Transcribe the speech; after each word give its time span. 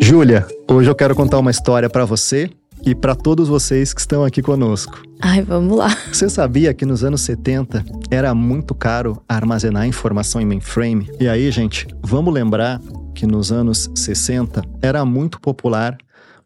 Júlia, 0.00 0.46
hoje 0.68 0.90
eu 0.90 0.94
quero 0.94 1.14
contar 1.14 1.38
uma 1.38 1.50
história 1.50 1.88
para 1.88 2.04
você 2.04 2.50
e 2.84 2.94
para 2.94 3.14
todos 3.14 3.48
vocês 3.48 3.94
que 3.94 4.00
estão 4.00 4.24
aqui 4.24 4.42
conosco. 4.42 5.00
Ai, 5.20 5.40
vamos 5.42 5.76
lá. 5.76 5.96
Você 6.12 6.28
sabia 6.28 6.74
que 6.74 6.84
nos 6.84 7.04
anos 7.04 7.20
70 7.22 7.84
era 8.10 8.34
muito 8.34 8.74
caro 8.74 9.22
armazenar 9.28 9.86
informação 9.86 10.40
em 10.40 10.44
mainframe? 10.44 11.10
E 11.20 11.28
aí, 11.28 11.50
gente, 11.50 11.86
vamos 12.02 12.34
lembrar 12.34 12.80
que 13.14 13.26
nos 13.26 13.52
anos 13.52 13.90
60 13.94 14.62
era 14.82 15.04
muito 15.04 15.40
popular 15.40 15.96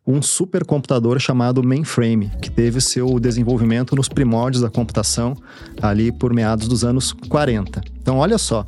um 0.06 0.22
supercomputador 0.22 1.18
chamado 1.18 1.62
mainframe, 1.62 2.30
que 2.40 2.50
teve 2.50 2.80
seu 2.80 3.18
desenvolvimento 3.18 3.96
nos 3.96 4.08
primórdios 4.08 4.62
da 4.62 4.70
computação, 4.70 5.36
ali 5.82 6.12
por 6.12 6.32
meados 6.32 6.68
dos 6.68 6.84
anos 6.84 7.12
40. 7.12 7.82
Então, 8.00 8.18
olha 8.18 8.38
só, 8.38 8.64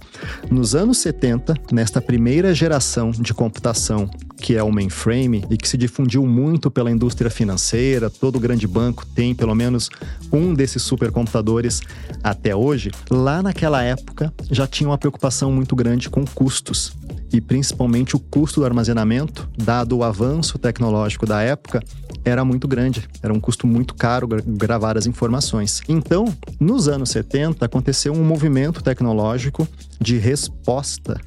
nos 0.50 0.74
anos 0.74 0.98
70, 0.98 1.54
nesta 1.70 2.00
primeira 2.00 2.52
geração 2.52 3.12
de 3.12 3.32
computação, 3.32 4.10
que 4.36 4.56
é 4.56 4.62
o 4.64 4.72
mainframe 4.72 5.44
e 5.48 5.56
que 5.56 5.68
se 5.68 5.76
difundiu 5.76 6.26
muito 6.26 6.72
pela 6.72 6.90
indústria 6.90 7.30
financeira, 7.30 8.10
todo 8.10 8.40
grande 8.40 8.66
banco 8.66 9.06
tem 9.06 9.34
pelo 9.34 9.54
menos 9.54 9.90
um 10.32 10.52
desses 10.52 10.82
supercomputadores 10.82 11.80
até 12.22 12.54
hoje, 12.54 12.90
lá 13.08 13.40
naquela 13.40 13.80
época 13.82 14.32
já 14.50 14.66
tinha 14.66 14.88
uma 14.88 14.98
preocupação 14.98 15.52
muito 15.52 15.76
grande 15.76 16.10
com 16.10 16.24
custos 16.24 16.92
e 17.32 17.40
principalmente 17.40 18.16
o 18.16 18.18
custo 18.18 18.60
do 18.60 18.66
armazenamento, 18.66 19.48
dado 19.56 19.96
o 19.98 20.04
avanço 20.04 20.58
tecnológico 20.58 21.26
da 21.26 21.42
época, 21.42 21.82
era 22.24 22.44
muito 22.44 22.66
grande, 22.66 23.08
era 23.22 23.32
um 23.32 23.40
custo 23.40 23.66
muito 23.66 23.94
caro 23.94 24.28
gravar 24.46 24.96
as 24.96 25.06
informações. 25.06 25.80
Então, 25.88 26.26
nos 26.60 26.88
anos 26.88 27.10
70, 27.10 27.64
aconteceu 27.64 28.12
um 28.12 28.24
movimento 28.24 28.82
tecnológico 28.82 29.66
de 30.00 30.18
resposta 30.18 31.20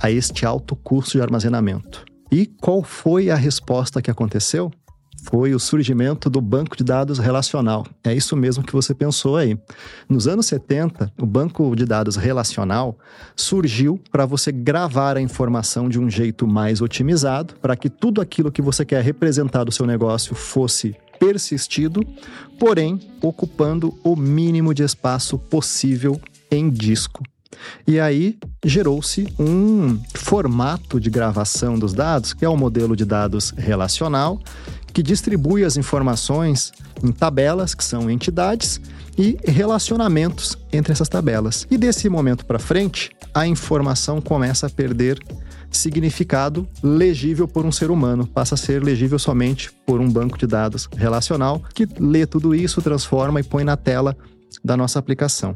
a 0.00 0.10
este 0.10 0.46
alto 0.46 0.76
custo 0.76 1.12
de 1.12 1.22
armazenamento. 1.22 2.04
E 2.30 2.46
qual 2.46 2.82
foi 2.82 3.30
a 3.30 3.36
resposta 3.36 4.02
que 4.02 4.10
aconteceu? 4.10 4.70
Foi 5.30 5.54
o 5.54 5.58
surgimento 5.58 6.30
do 6.30 6.40
banco 6.40 6.74
de 6.76 6.82
dados 6.82 7.18
relacional. 7.18 7.86
É 8.02 8.14
isso 8.14 8.34
mesmo 8.34 8.64
que 8.64 8.72
você 8.72 8.94
pensou 8.94 9.36
aí. 9.36 9.58
Nos 10.08 10.26
anos 10.26 10.46
70, 10.46 11.12
o 11.20 11.26
banco 11.26 11.76
de 11.76 11.84
dados 11.84 12.16
relacional 12.16 12.98
surgiu 13.36 14.00
para 14.10 14.24
você 14.24 14.50
gravar 14.50 15.18
a 15.18 15.20
informação 15.20 15.88
de 15.88 16.00
um 16.00 16.08
jeito 16.08 16.46
mais 16.46 16.80
otimizado, 16.80 17.54
para 17.60 17.76
que 17.76 17.90
tudo 17.90 18.22
aquilo 18.22 18.50
que 18.50 18.62
você 18.62 18.86
quer 18.86 19.02
representar 19.02 19.64
do 19.64 19.72
seu 19.72 19.86
negócio 19.86 20.34
fosse 20.34 20.96
persistido, 21.20 22.02
porém 22.58 22.98
ocupando 23.20 23.98
o 24.02 24.16
mínimo 24.16 24.72
de 24.72 24.82
espaço 24.82 25.38
possível 25.38 26.18
em 26.50 26.70
disco. 26.70 27.22
E 27.86 27.98
aí 27.98 28.38
gerou-se 28.64 29.26
um 29.38 29.98
formato 30.14 31.00
de 31.00 31.10
gravação 31.10 31.78
dos 31.78 31.92
dados, 31.92 32.32
que 32.32 32.44
é 32.44 32.48
o 32.48 32.56
modelo 32.56 32.94
de 32.94 33.04
dados 33.04 33.50
relacional, 33.56 34.40
que 34.98 35.02
distribui 35.04 35.64
as 35.64 35.76
informações 35.76 36.72
em 37.04 37.12
tabelas, 37.12 37.72
que 37.72 37.84
são 37.84 38.10
entidades, 38.10 38.80
e 39.16 39.38
relacionamentos 39.44 40.58
entre 40.72 40.92
essas 40.92 41.08
tabelas. 41.08 41.68
E 41.70 41.78
desse 41.78 42.08
momento 42.08 42.44
para 42.44 42.58
frente, 42.58 43.12
a 43.32 43.46
informação 43.46 44.20
começa 44.20 44.66
a 44.66 44.70
perder 44.70 45.16
significado 45.70 46.66
legível 46.82 47.46
por 47.46 47.64
um 47.64 47.70
ser 47.70 47.92
humano, 47.92 48.26
passa 48.26 48.56
a 48.56 48.58
ser 48.58 48.82
legível 48.82 49.20
somente 49.20 49.70
por 49.86 50.00
um 50.00 50.10
banco 50.10 50.36
de 50.36 50.48
dados 50.48 50.88
relacional 50.96 51.62
que 51.72 51.86
lê 52.00 52.26
tudo 52.26 52.52
isso, 52.52 52.82
transforma 52.82 53.38
e 53.38 53.44
põe 53.44 53.62
na 53.62 53.76
tela 53.76 54.16
da 54.64 54.76
nossa 54.76 54.98
aplicação. 54.98 55.54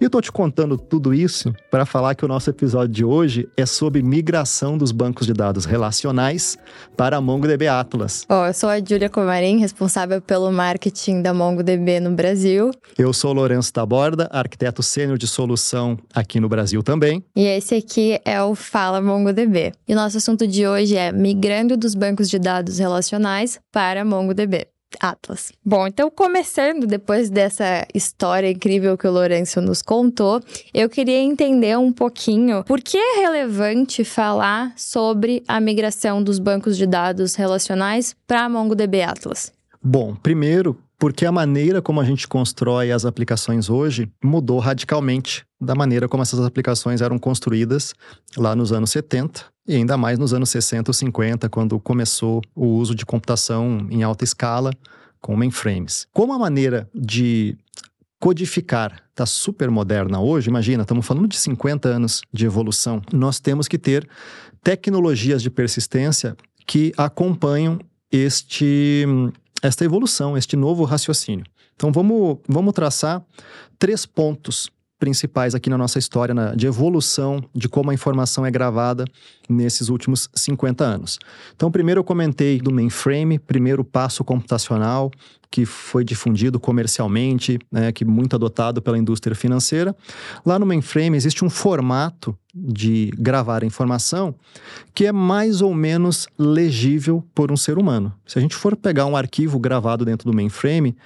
E 0.00 0.04
eu 0.04 0.10
tô 0.10 0.20
te 0.20 0.30
contando 0.30 0.76
tudo 0.76 1.14
isso 1.14 1.52
para 1.70 1.86
falar 1.86 2.14
que 2.14 2.24
o 2.24 2.28
nosso 2.28 2.50
episódio 2.50 2.94
de 2.94 3.04
hoje 3.04 3.48
é 3.56 3.66
sobre 3.66 4.02
migração 4.02 4.76
dos 4.76 4.92
bancos 4.92 5.26
de 5.26 5.32
dados 5.32 5.64
relacionais 5.64 6.56
para 6.96 7.16
a 7.16 7.20
MongoDB 7.20 7.66
Atlas. 7.68 8.24
Ó, 8.28 8.42
oh, 8.42 8.46
eu 8.46 8.54
sou 8.54 8.68
a 8.68 8.78
Júlia 8.78 9.08
Comarim, 9.08 9.58
responsável 9.58 10.20
pelo 10.20 10.50
marketing 10.52 11.22
da 11.22 11.32
MongoDB 11.32 12.00
no 12.00 12.10
Brasil. 12.10 12.70
Eu 12.98 13.12
sou 13.12 13.30
o 13.30 13.34
Lourenço 13.34 13.72
Taborda, 13.72 14.28
arquiteto 14.32 14.82
sênior 14.82 15.18
de 15.18 15.26
solução 15.26 15.98
aqui 16.14 16.40
no 16.40 16.48
Brasil 16.48 16.82
também. 16.82 17.24
E 17.34 17.46
esse 17.46 17.74
aqui 17.74 18.20
é 18.24 18.42
o 18.42 18.54
Fala 18.54 19.00
MongoDB. 19.00 19.72
E 19.88 19.92
o 19.92 19.96
nosso 19.96 20.16
assunto 20.16 20.46
de 20.46 20.66
hoje 20.66 20.96
é 20.96 21.12
migrando 21.12 21.76
dos 21.76 21.94
bancos 21.94 22.28
de 22.28 22.38
dados 22.38 22.78
relacionais 22.78 23.58
para 23.72 24.04
MongoDB. 24.04 24.73
Atlas. 25.00 25.52
Bom, 25.64 25.86
então 25.86 26.10
começando 26.10 26.86
depois 26.86 27.30
dessa 27.30 27.86
história 27.94 28.50
incrível 28.50 28.96
que 28.96 29.06
o 29.06 29.12
Lourenço 29.12 29.60
nos 29.60 29.82
contou, 29.82 30.40
eu 30.72 30.88
queria 30.88 31.18
entender 31.18 31.76
um 31.78 31.92
pouquinho 31.92 32.64
por 32.64 32.80
que 32.80 32.96
é 32.96 33.20
relevante 33.20 34.04
falar 34.04 34.72
sobre 34.76 35.42
a 35.46 35.60
migração 35.60 36.22
dos 36.22 36.38
bancos 36.38 36.76
de 36.76 36.86
dados 36.86 37.34
relacionais 37.34 38.14
para 38.26 38.48
MongoDB 38.48 39.02
Atlas. 39.02 39.52
Bom, 39.82 40.14
primeiro, 40.14 40.78
porque 40.98 41.26
a 41.26 41.32
maneira 41.32 41.82
como 41.82 42.00
a 42.00 42.04
gente 42.04 42.26
constrói 42.26 42.90
as 42.90 43.04
aplicações 43.04 43.68
hoje 43.68 44.10
mudou 44.22 44.58
radicalmente 44.58 45.44
da 45.64 45.74
maneira 45.74 46.08
como 46.08 46.22
essas 46.22 46.40
aplicações 46.40 47.00
eram 47.00 47.18
construídas 47.18 47.94
lá 48.36 48.54
nos 48.54 48.72
anos 48.72 48.90
70 48.90 49.44
e 49.66 49.76
ainda 49.76 49.96
mais 49.96 50.18
nos 50.18 50.34
anos 50.34 50.50
60 50.50 50.90
ou 50.90 50.94
50, 50.94 51.48
quando 51.48 51.80
começou 51.80 52.42
o 52.54 52.66
uso 52.66 52.94
de 52.94 53.06
computação 53.06 53.86
em 53.90 54.02
alta 54.02 54.24
escala 54.24 54.70
com 55.20 55.34
mainframes. 55.34 56.06
Como 56.12 56.32
a 56.32 56.38
maneira 56.38 56.88
de 56.94 57.56
codificar 58.20 59.02
está 59.10 59.24
super 59.24 59.70
moderna 59.70 60.20
hoje, 60.20 60.48
imagina, 60.50 60.82
estamos 60.82 61.06
falando 61.06 61.28
de 61.28 61.36
50 61.36 61.88
anos 61.88 62.22
de 62.32 62.44
evolução, 62.44 63.00
nós 63.12 63.40
temos 63.40 63.66
que 63.66 63.78
ter 63.78 64.06
tecnologias 64.62 65.42
de 65.42 65.50
persistência 65.50 66.36
que 66.66 66.92
acompanham 66.96 67.78
este 68.10 69.06
esta 69.62 69.82
evolução, 69.82 70.36
este 70.36 70.56
novo 70.56 70.84
raciocínio. 70.84 71.46
Então 71.74 71.90
vamos, 71.90 72.38
vamos 72.46 72.74
traçar 72.74 73.24
três 73.78 74.04
pontos 74.04 74.70
principais 75.04 75.54
aqui 75.54 75.68
na 75.68 75.76
nossa 75.76 75.98
história 75.98 76.34
na, 76.34 76.54
de 76.54 76.66
evolução 76.66 77.44
de 77.54 77.68
como 77.68 77.90
a 77.90 77.94
informação 77.94 78.46
é 78.46 78.50
gravada 78.50 79.04
nesses 79.46 79.90
últimos 79.90 80.30
50 80.34 80.82
anos. 80.82 81.18
Então, 81.54 81.70
primeiro 81.70 82.00
eu 82.00 82.04
comentei 82.04 82.58
do 82.58 82.72
mainframe, 82.72 83.38
primeiro 83.38 83.84
passo 83.84 84.24
computacional 84.24 85.10
que 85.50 85.66
foi 85.66 86.02
difundido 86.04 86.58
comercialmente, 86.58 87.58
né, 87.70 87.92
que 87.92 88.04
muito 88.04 88.34
adotado 88.34 88.80
pela 88.80 88.98
indústria 88.98 89.36
financeira. 89.36 89.94
Lá 90.44 90.58
no 90.58 90.64
mainframe 90.64 91.16
existe 91.16 91.44
um 91.44 91.50
formato 91.50 92.36
de 92.52 93.12
gravar 93.18 93.62
a 93.62 93.66
informação 93.66 94.34
que 94.94 95.04
é 95.04 95.12
mais 95.12 95.60
ou 95.60 95.74
menos 95.74 96.26
legível 96.38 97.22
por 97.34 97.52
um 97.52 97.56
ser 97.58 97.76
humano. 97.76 98.12
Se 98.26 98.38
a 98.38 98.42
gente 98.42 98.56
for 98.56 98.74
pegar 98.74 99.04
um 99.04 99.16
arquivo 99.16 99.58
gravado 99.58 100.04
dentro 100.04 100.28
do 100.28 100.34
mainframe, 100.34 100.96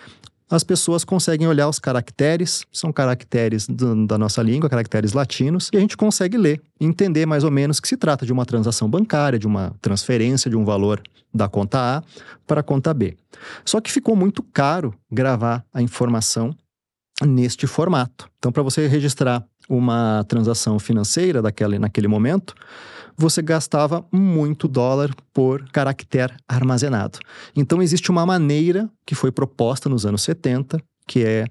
as 0.50 0.64
pessoas 0.64 1.04
conseguem 1.04 1.47
olhar 1.47 1.69
os 1.69 1.78
caracteres, 1.78 2.64
são 2.72 2.92
caracteres 2.92 3.66
do, 3.66 4.06
da 4.06 4.16
nossa 4.16 4.42
língua, 4.42 4.70
caracteres 4.70 5.12
latinos, 5.12 5.69
e 5.72 5.76
a 5.76 5.81
gente 5.81 5.97
consegue 5.97 6.38
ler, 6.38 6.60
entender 6.81 7.26
mais 7.26 7.44
ou 7.44 7.50
menos 7.50 7.81
que 7.81 7.88
se 7.88 7.97
trata 7.97 8.25
de 8.25 8.32
uma 8.32 8.47
transação 8.47 8.88
bancária, 8.88 9.38
de 9.38 9.47
uma 9.47 9.75
transferência 9.81 10.50
de 10.50 10.56
um 10.56 10.64
valor 10.64 11.03
da 11.34 11.48
conta 11.48 11.98
A 11.98 12.03
para 12.47 12.60
a 12.60 12.62
conta 12.62 12.94
B. 12.94 13.16
Só 13.64 13.81
que 13.81 13.92
ficou 13.92 14.16
muito 14.16 14.42
caro 14.42 14.94
gravar 15.10 15.64
a 15.72 15.82
informação 15.82 16.56
neste 17.22 17.66
formato. 17.66 18.30
Então, 18.38 18.53
para 18.53 18.62
você 18.62 18.86
registrar 18.86 19.44
uma 19.69 20.25
transação 20.28 20.78
financeira 20.78 21.42
daquela, 21.42 21.78
naquele 21.78 22.09
momento, 22.09 22.54
você 23.18 23.42
gastava 23.42 24.06
muito 24.12 24.68
dólar 24.68 25.10
por 25.34 25.68
caractere 25.70 26.34
armazenado. 26.48 27.18
Então, 27.54 27.82
existe 27.82 28.10
uma 28.10 28.24
maneira 28.24 28.88
que 29.04 29.14
foi 29.14 29.32
proposta 29.32 29.88
nos 29.88 30.06
anos 30.06 30.22
70, 30.22 30.80
que 31.06 31.24
é, 31.24 31.46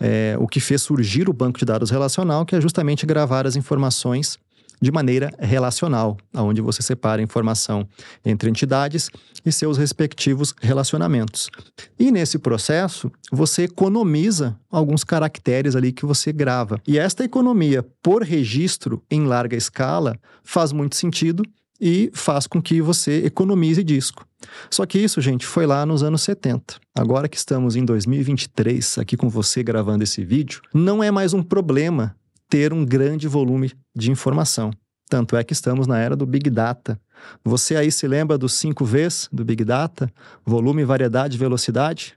é 0.00 0.36
o 0.38 0.48
que 0.48 0.60
fez 0.60 0.80
surgir 0.80 1.28
o 1.28 1.32
banco 1.32 1.58
de 1.58 1.66
dados 1.66 1.90
relacional, 1.90 2.46
que 2.46 2.56
é 2.56 2.60
justamente 2.60 3.04
gravar 3.04 3.46
as 3.46 3.54
informações 3.54 4.38
de 4.80 4.90
maneira 4.90 5.30
relacional, 5.38 6.16
onde 6.34 6.60
você 6.60 6.82
separa 6.82 7.22
informação 7.22 7.86
entre 8.24 8.48
entidades 8.48 9.10
e 9.44 9.52
seus 9.52 9.76
respectivos 9.76 10.54
relacionamentos. 10.60 11.50
E 11.98 12.10
nesse 12.10 12.38
processo, 12.38 13.10
você 13.30 13.64
economiza 13.64 14.58
alguns 14.70 15.04
caracteres 15.04 15.76
ali 15.76 15.92
que 15.92 16.06
você 16.06 16.32
grava. 16.32 16.80
E 16.86 16.98
esta 16.98 17.24
economia 17.24 17.86
por 18.02 18.22
registro 18.22 19.02
em 19.10 19.26
larga 19.26 19.56
escala 19.56 20.18
faz 20.42 20.72
muito 20.72 20.96
sentido 20.96 21.42
e 21.80 22.10
faz 22.12 22.46
com 22.46 22.60
que 22.60 22.82
você 22.82 23.24
economize 23.24 23.82
disco. 23.82 24.26
Só 24.70 24.84
que 24.86 24.98
isso, 24.98 25.20
gente, 25.20 25.46
foi 25.46 25.66
lá 25.66 25.84
nos 25.86 26.02
anos 26.02 26.22
70. 26.22 26.76
Agora 26.94 27.28
que 27.28 27.36
estamos 27.36 27.76
em 27.76 27.84
2023, 27.84 28.98
aqui 28.98 29.16
com 29.16 29.28
você 29.28 29.62
gravando 29.62 30.04
esse 30.04 30.24
vídeo, 30.24 30.60
não 30.74 31.02
é 31.02 31.10
mais 31.10 31.32
um 31.32 31.42
problema 31.42 32.14
ter 32.50 32.72
um 32.72 32.84
grande 32.84 33.28
volume 33.28 33.72
de 33.96 34.10
informação. 34.10 34.72
Tanto 35.08 35.36
é 35.36 35.42
que 35.42 35.52
estamos 35.52 35.86
na 35.86 35.98
era 35.98 36.16
do 36.16 36.26
Big 36.26 36.50
Data. 36.50 37.00
Você 37.44 37.76
aí 37.76 37.90
se 37.90 38.06
lembra 38.06 38.36
dos 38.36 38.54
cinco 38.54 38.84
Vs 38.84 39.28
do 39.32 39.44
Big 39.44 39.64
Data? 39.64 40.12
Volume, 40.44 40.84
variedade, 40.84 41.38
velocidade? 41.38 42.16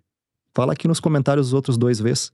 Fala 0.56 0.74
aqui 0.74 0.88
nos 0.88 1.00
comentários 1.00 1.48
os 1.48 1.54
outros 1.54 1.78
dois 1.78 2.00
vezes. 2.00 2.32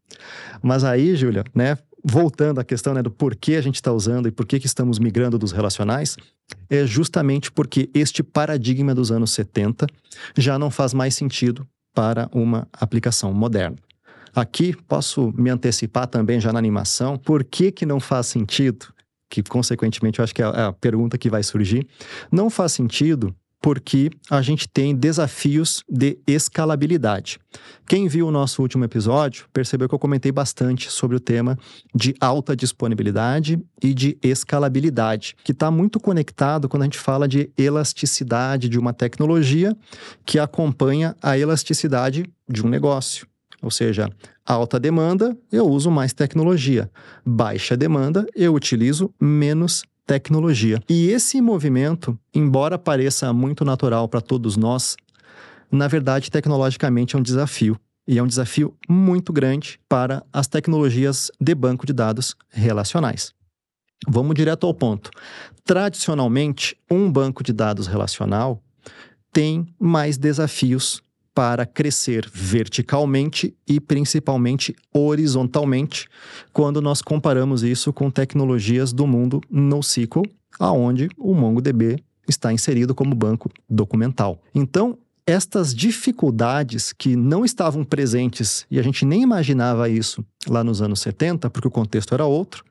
Mas 0.61 0.83
aí, 0.83 1.15
Júlia, 1.15 1.43
né, 1.55 1.77
voltando 2.03 2.59
à 2.59 2.63
questão 2.63 2.93
né, 2.93 3.01
do 3.01 3.11
porquê 3.11 3.55
a 3.55 3.61
gente 3.61 3.75
está 3.75 3.91
usando 3.91 4.27
e 4.27 4.31
por 4.31 4.45
que 4.45 4.57
estamos 4.57 4.99
migrando 4.99 5.37
dos 5.37 5.51
relacionais, 5.51 6.17
é 6.69 6.85
justamente 6.85 7.51
porque 7.51 7.89
este 7.93 8.23
paradigma 8.23 8.93
dos 8.95 9.11
anos 9.11 9.31
70 9.31 9.87
já 10.37 10.59
não 10.59 10.69
faz 10.69 10.93
mais 10.93 11.15
sentido 11.15 11.65
para 11.93 12.29
uma 12.33 12.67
aplicação 12.73 13.33
moderna. 13.33 13.77
Aqui 14.33 14.75
posso 14.87 15.33
me 15.35 15.49
antecipar 15.49 16.07
também 16.07 16.39
já 16.39 16.51
na 16.51 16.59
animação, 16.59 17.17
por 17.17 17.43
que, 17.43 17.71
que 17.71 17.85
não 17.85 17.99
faz 17.99 18.27
sentido? 18.27 18.87
Que 19.29 19.43
consequentemente 19.43 20.19
eu 20.19 20.23
acho 20.23 20.33
que 20.33 20.41
é 20.41 20.45
a 20.45 20.73
pergunta 20.73 21.17
que 21.17 21.29
vai 21.29 21.43
surgir. 21.43 21.87
Não 22.31 22.49
faz 22.49 22.71
sentido 22.71 23.35
porque 23.61 24.09
a 24.29 24.41
gente 24.41 24.67
tem 24.67 24.95
desafios 24.95 25.83
de 25.89 26.17
escalabilidade. 26.25 27.39
Quem 27.87 28.07
viu 28.07 28.27
o 28.27 28.31
nosso 28.31 28.61
último 28.61 28.85
episódio 28.85 29.47
percebeu 29.51 29.87
que 29.87 29.95
eu 29.95 29.99
comentei 29.99 30.31
bastante 30.31 30.89
sobre 30.89 31.17
o 31.17 31.19
tema 31.19 31.57
de 31.93 32.15
alta 32.19 32.55
disponibilidade 32.55 33.59
e 33.83 33.93
de 33.93 34.17
escalabilidade, 34.23 35.35
que 35.43 35.51
está 35.51 35.69
muito 35.69 35.99
conectado 35.99 36.69
quando 36.69 36.83
a 36.83 36.85
gente 36.85 36.99
fala 36.99 37.27
de 37.27 37.51
elasticidade 37.57 38.69
de 38.69 38.79
uma 38.79 38.93
tecnologia 38.93 39.75
que 40.25 40.39
acompanha 40.39 41.15
a 41.21 41.37
elasticidade 41.37 42.25
de 42.47 42.65
um 42.65 42.69
negócio. 42.69 43.27
Ou 43.61 43.69
seja, 43.71 44.09
alta 44.45 44.79
demanda, 44.79 45.37
eu 45.51 45.67
uso 45.67 45.91
mais 45.91 46.13
tecnologia. 46.13 46.89
Baixa 47.25 47.75
demanda, 47.75 48.25
eu 48.35 48.53
utilizo 48.53 49.13
menos 49.19 49.83
tecnologia. 50.05 50.81
E 50.89 51.09
esse 51.09 51.39
movimento, 51.41 52.17
embora 52.33 52.79
pareça 52.79 53.31
muito 53.33 53.63
natural 53.63 54.07
para 54.07 54.21
todos 54.21 54.57
nós, 54.57 54.95
na 55.71 55.87
verdade, 55.87 56.31
tecnologicamente 56.31 57.15
é 57.15 57.19
um 57.19 57.21
desafio. 57.21 57.79
E 58.07 58.17
é 58.17 58.23
um 58.23 58.27
desafio 58.27 58.75
muito 58.89 59.31
grande 59.31 59.79
para 59.87 60.23
as 60.33 60.47
tecnologias 60.47 61.29
de 61.39 61.53
banco 61.53 61.85
de 61.85 61.93
dados 61.93 62.35
relacionais. 62.49 63.33
Vamos 64.07 64.33
direto 64.33 64.65
ao 64.65 64.73
ponto. 64.73 65.11
Tradicionalmente, 65.63 66.75
um 66.89 67.11
banco 67.11 67.43
de 67.43 67.53
dados 67.53 67.85
relacional 67.85 68.63
tem 69.31 69.67
mais 69.79 70.17
desafios 70.17 71.03
para 71.39 71.65
crescer 71.65 72.29
verticalmente 72.33 73.55
e 73.65 73.79
principalmente 73.79 74.75
horizontalmente, 74.93 76.05
quando 76.51 76.81
nós 76.81 77.01
comparamos 77.01 77.63
isso 77.63 77.93
com 77.93 78.11
tecnologias 78.11 78.91
do 78.91 79.07
mundo 79.07 79.39
NoSQL, 79.49 80.23
aonde 80.59 81.07
o 81.17 81.33
MongoDB 81.33 82.03
está 82.27 82.51
inserido 82.51 82.93
como 82.93 83.15
banco 83.15 83.49
documental. 83.69 84.43
Então, 84.53 84.97
estas 85.29 85.75
dificuldades 85.75 86.91
que 86.91 87.15
não 87.15 87.45
estavam 87.45 87.83
presentes 87.83 88.65
e 88.69 88.79
a 88.79 88.81
gente 88.81 89.05
nem 89.05 89.21
imaginava 89.21 89.87
isso 89.87 90.25
lá 90.47 90.63
nos 90.63 90.81
anos 90.81 91.01
70, 91.01 91.51
porque 91.51 91.67
o 91.67 91.71
contexto 91.71 92.15
era 92.15 92.25
outro, 92.25 92.65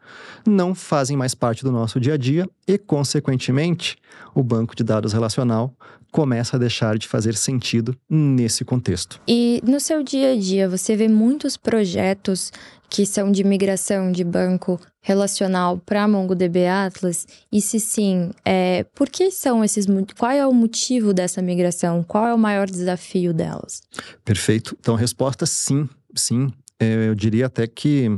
não 0.44 0.74
fazem 0.74 1.16
mais 1.16 1.36
parte 1.36 1.62
do 1.62 1.70
nosso 1.70 2.00
dia 2.00 2.14
a 2.14 2.16
dia 2.16 2.48
e, 2.66 2.76
consequentemente, 2.76 3.96
o 4.34 4.42
banco 4.42 4.74
de 4.74 4.82
dados 4.82 5.12
relacional 5.12 5.72
começa 6.10 6.56
a 6.56 6.58
deixar 6.58 6.98
de 6.98 7.06
fazer 7.06 7.36
sentido 7.36 7.94
nesse 8.10 8.64
contexto. 8.64 9.20
E 9.28 9.62
no 9.64 9.78
seu 9.78 10.02
dia 10.02 10.32
a 10.32 10.36
dia, 10.36 10.68
você 10.68 10.96
vê 10.96 11.06
muitos 11.06 11.56
projetos 11.56 12.50
que 12.88 13.04
são 13.04 13.30
de 13.30 13.44
migração 13.44 14.10
de 14.10 14.24
banco 14.24 14.80
relacional 15.00 15.78
para 15.78 16.08
MongoDB 16.08 16.66
Atlas? 16.66 17.26
E 17.52 17.60
se 17.60 17.78
sim, 17.78 18.30
é, 18.44 18.84
por 18.94 19.08
que 19.08 19.30
são 19.30 19.62
esses? 19.62 19.86
Qual 20.18 20.30
é 20.30 20.46
o 20.46 20.52
motivo 20.52 21.12
dessa 21.12 21.42
migração? 21.42 22.02
Qual 22.02 22.26
é 22.26 22.34
o 22.34 22.38
maior 22.38 22.66
desafio 22.68 23.32
delas? 23.32 23.82
Perfeito. 24.24 24.76
Então, 24.80 24.94
a 24.94 24.98
resposta 24.98 25.44
sim, 25.46 25.88
sim. 26.14 26.50
É, 26.80 27.08
eu 27.08 27.14
diria 27.14 27.46
até 27.46 27.66
que 27.66 28.10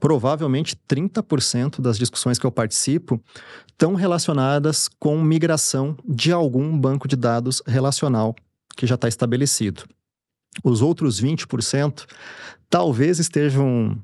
provavelmente 0.00 0.76
30% 0.88 1.80
das 1.80 1.98
discussões 1.98 2.38
que 2.38 2.46
eu 2.46 2.52
participo 2.52 3.20
estão 3.68 3.94
relacionadas 3.94 4.88
com 4.98 5.20
migração 5.20 5.96
de 6.04 6.32
algum 6.32 6.78
banco 6.78 7.06
de 7.06 7.16
dados 7.16 7.62
relacional 7.66 8.34
que 8.76 8.86
já 8.86 8.94
está 8.94 9.08
estabelecido. 9.08 9.84
Os 10.64 10.82
outros 10.82 11.20
20% 11.20 12.06
talvez 12.70 13.18
estejam 13.18 13.96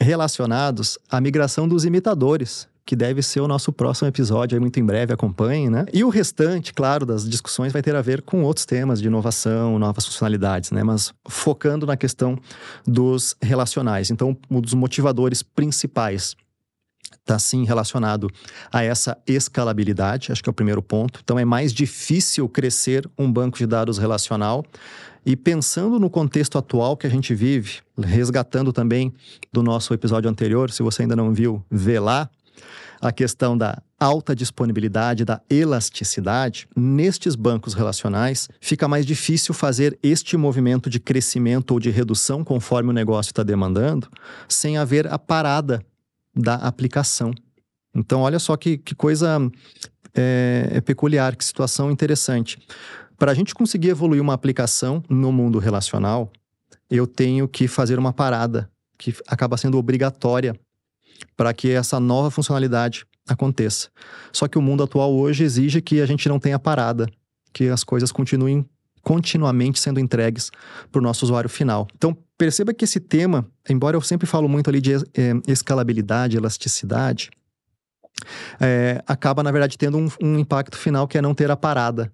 relacionados 0.00 0.98
à 1.10 1.20
migração 1.20 1.68
dos 1.68 1.84
imitadores, 1.84 2.68
que 2.88 2.96
deve 2.96 3.20
ser 3.20 3.40
o 3.40 3.46
nosso 3.46 3.70
próximo 3.70 4.08
episódio 4.08 4.56
aí 4.56 4.60
muito 4.60 4.80
em 4.80 4.84
breve, 4.84 5.12
acompanhem, 5.12 5.68
né? 5.68 5.84
E 5.92 6.02
o 6.02 6.08
restante, 6.08 6.72
claro, 6.72 7.04
das 7.04 7.28
discussões 7.28 7.70
vai 7.70 7.82
ter 7.82 7.94
a 7.94 8.00
ver 8.00 8.22
com 8.22 8.42
outros 8.42 8.64
temas 8.64 8.98
de 9.00 9.08
inovação, 9.08 9.78
novas 9.78 10.06
funcionalidades, 10.06 10.70
né? 10.70 10.82
Mas 10.82 11.12
focando 11.28 11.84
na 11.84 11.98
questão 11.98 12.38
dos 12.86 13.36
relacionais. 13.42 14.10
Então, 14.10 14.34
um 14.50 14.60
dos 14.60 14.72
motivadores 14.72 15.42
principais 15.42 16.34
está 17.28 17.38
sim 17.38 17.64
relacionado 17.64 18.30
a 18.72 18.82
essa 18.82 19.18
escalabilidade, 19.26 20.32
acho 20.32 20.42
que 20.42 20.48
é 20.48 20.52
o 20.52 20.54
primeiro 20.54 20.82
ponto. 20.82 21.20
Então 21.22 21.38
é 21.38 21.44
mais 21.44 21.72
difícil 21.72 22.48
crescer 22.48 23.08
um 23.18 23.30
banco 23.30 23.58
de 23.58 23.66
dados 23.66 23.98
relacional. 23.98 24.64
E 25.26 25.36
pensando 25.36 26.00
no 26.00 26.08
contexto 26.08 26.56
atual 26.56 26.96
que 26.96 27.06
a 27.06 27.10
gente 27.10 27.34
vive, 27.34 27.80
resgatando 27.98 28.72
também 28.72 29.12
do 29.52 29.62
nosso 29.62 29.92
episódio 29.92 30.30
anterior, 30.30 30.70
se 30.70 30.82
você 30.82 31.02
ainda 31.02 31.14
não 31.14 31.34
viu, 31.34 31.62
vê 31.70 32.00
lá, 32.00 32.30
a 33.00 33.12
questão 33.12 33.56
da 33.56 33.80
alta 34.00 34.34
disponibilidade, 34.34 35.24
da 35.24 35.40
elasticidade, 35.50 36.66
nestes 36.74 37.36
bancos 37.36 37.74
relacionais, 37.74 38.48
fica 38.60 38.88
mais 38.88 39.04
difícil 39.04 39.54
fazer 39.54 39.98
este 40.02 40.36
movimento 40.36 40.88
de 40.88 40.98
crescimento 40.98 41.72
ou 41.72 41.80
de 41.80 41.90
redução 41.90 42.42
conforme 42.42 42.90
o 42.90 42.92
negócio 42.92 43.30
está 43.30 43.42
demandando, 43.42 44.08
sem 44.48 44.78
haver 44.78 45.06
a 45.12 45.18
parada 45.18 45.84
da 46.38 46.54
aplicação. 46.54 47.32
Então, 47.94 48.20
olha 48.20 48.38
só 48.38 48.56
que, 48.56 48.78
que 48.78 48.94
coisa 48.94 49.38
é, 50.14 50.68
é 50.74 50.80
peculiar, 50.80 51.34
que 51.34 51.44
situação 51.44 51.90
interessante. 51.90 52.58
Para 53.16 53.32
a 53.32 53.34
gente 53.34 53.54
conseguir 53.54 53.88
evoluir 53.88 54.22
uma 54.22 54.34
aplicação 54.34 55.02
no 55.08 55.32
mundo 55.32 55.58
relacional, 55.58 56.30
eu 56.88 57.06
tenho 57.06 57.48
que 57.48 57.66
fazer 57.66 57.98
uma 57.98 58.12
parada 58.12 58.70
que 58.96 59.14
acaba 59.26 59.56
sendo 59.56 59.76
obrigatória 59.76 60.58
para 61.36 61.52
que 61.52 61.70
essa 61.70 61.98
nova 61.98 62.30
funcionalidade 62.30 63.04
aconteça. 63.28 63.88
Só 64.32 64.46
que 64.46 64.56
o 64.56 64.62
mundo 64.62 64.82
atual 64.82 65.12
hoje 65.12 65.44
exige 65.44 65.82
que 65.82 66.00
a 66.00 66.06
gente 66.06 66.28
não 66.28 66.38
tenha 66.38 66.58
parada, 66.58 67.08
que 67.52 67.68
as 67.68 67.82
coisas 67.82 68.12
continuem 68.12 68.64
continuamente 69.08 69.80
sendo 69.80 69.98
entregues 69.98 70.50
para 70.92 70.98
o 70.98 71.02
nosso 71.02 71.24
usuário 71.24 71.48
final. 71.48 71.88
Então, 71.96 72.14
perceba 72.36 72.74
que 72.74 72.84
esse 72.84 73.00
tema, 73.00 73.50
embora 73.66 73.96
eu 73.96 74.02
sempre 74.02 74.26
falo 74.26 74.46
muito 74.46 74.68
ali 74.68 74.82
de 74.82 74.96
é, 74.96 75.00
escalabilidade, 75.46 76.36
elasticidade, 76.36 77.30
é, 78.60 79.02
acaba, 79.06 79.42
na 79.42 79.50
verdade, 79.50 79.78
tendo 79.78 79.96
um, 79.96 80.08
um 80.20 80.38
impacto 80.38 80.76
final 80.76 81.08
que 81.08 81.16
é 81.16 81.22
não 81.22 81.34
ter 81.34 81.50
a 81.50 81.56
parada 81.56 82.12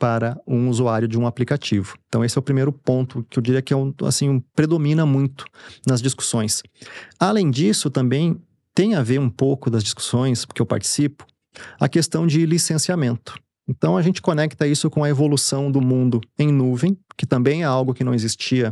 para 0.00 0.36
um 0.44 0.68
usuário 0.68 1.06
de 1.06 1.16
um 1.16 1.28
aplicativo. 1.28 1.94
Então 2.08 2.24
esse 2.24 2.36
é 2.36 2.40
o 2.40 2.42
primeiro 2.42 2.72
ponto 2.72 3.24
que 3.30 3.38
eu 3.38 3.42
diria 3.42 3.62
que 3.62 3.72
é 3.72 3.76
um, 3.76 3.94
assim, 4.02 4.28
um, 4.28 4.40
predomina 4.40 5.06
muito 5.06 5.44
nas 5.86 6.02
discussões. 6.02 6.60
Além 7.20 7.52
disso, 7.52 7.88
também 7.88 8.36
tem 8.74 8.96
a 8.96 9.02
ver 9.04 9.20
um 9.20 9.30
pouco 9.30 9.70
das 9.70 9.84
discussões 9.84 10.44
que 10.44 10.60
eu 10.60 10.66
participo, 10.66 11.24
a 11.78 11.88
questão 11.88 12.26
de 12.26 12.44
licenciamento. 12.44 13.40
Então 13.72 13.96
a 13.96 14.02
gente 14.02 14.20
conecta 14.20 14.66
isso 14.66 14.90
com 14.90 15.02
a 15.02 15.08
evolução 15.08 15.70
do 15.72 15.80
mundo 15.80 16.20
em 16.38 16.52
nuvem, 16.52 16.96
que 17.16 17.24
também 17.24 17.62
é 17.62 17.64
algo 17.64 17.94
que 17.94 18.04
não 18.04 18.12
existia 18.12 18.70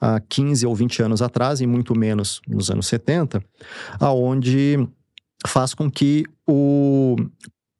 há 0.00 0.18
15 0.20 0.66
ou 0.66 0.74
20 0.74 1.02
anos 1.02 1.20
atrás, 1.20 1.60
e 1.60 1.66
muito 1.66 1.94
menos 1.94 2.40
nos 2.48 2.70
anos 2.70 2.86
70, 2.86 3.44
aonde 4.00 4.88
faz 5.46 5.74
com 5.74 5.90
que 5.90 6.24
o 6.48 7.16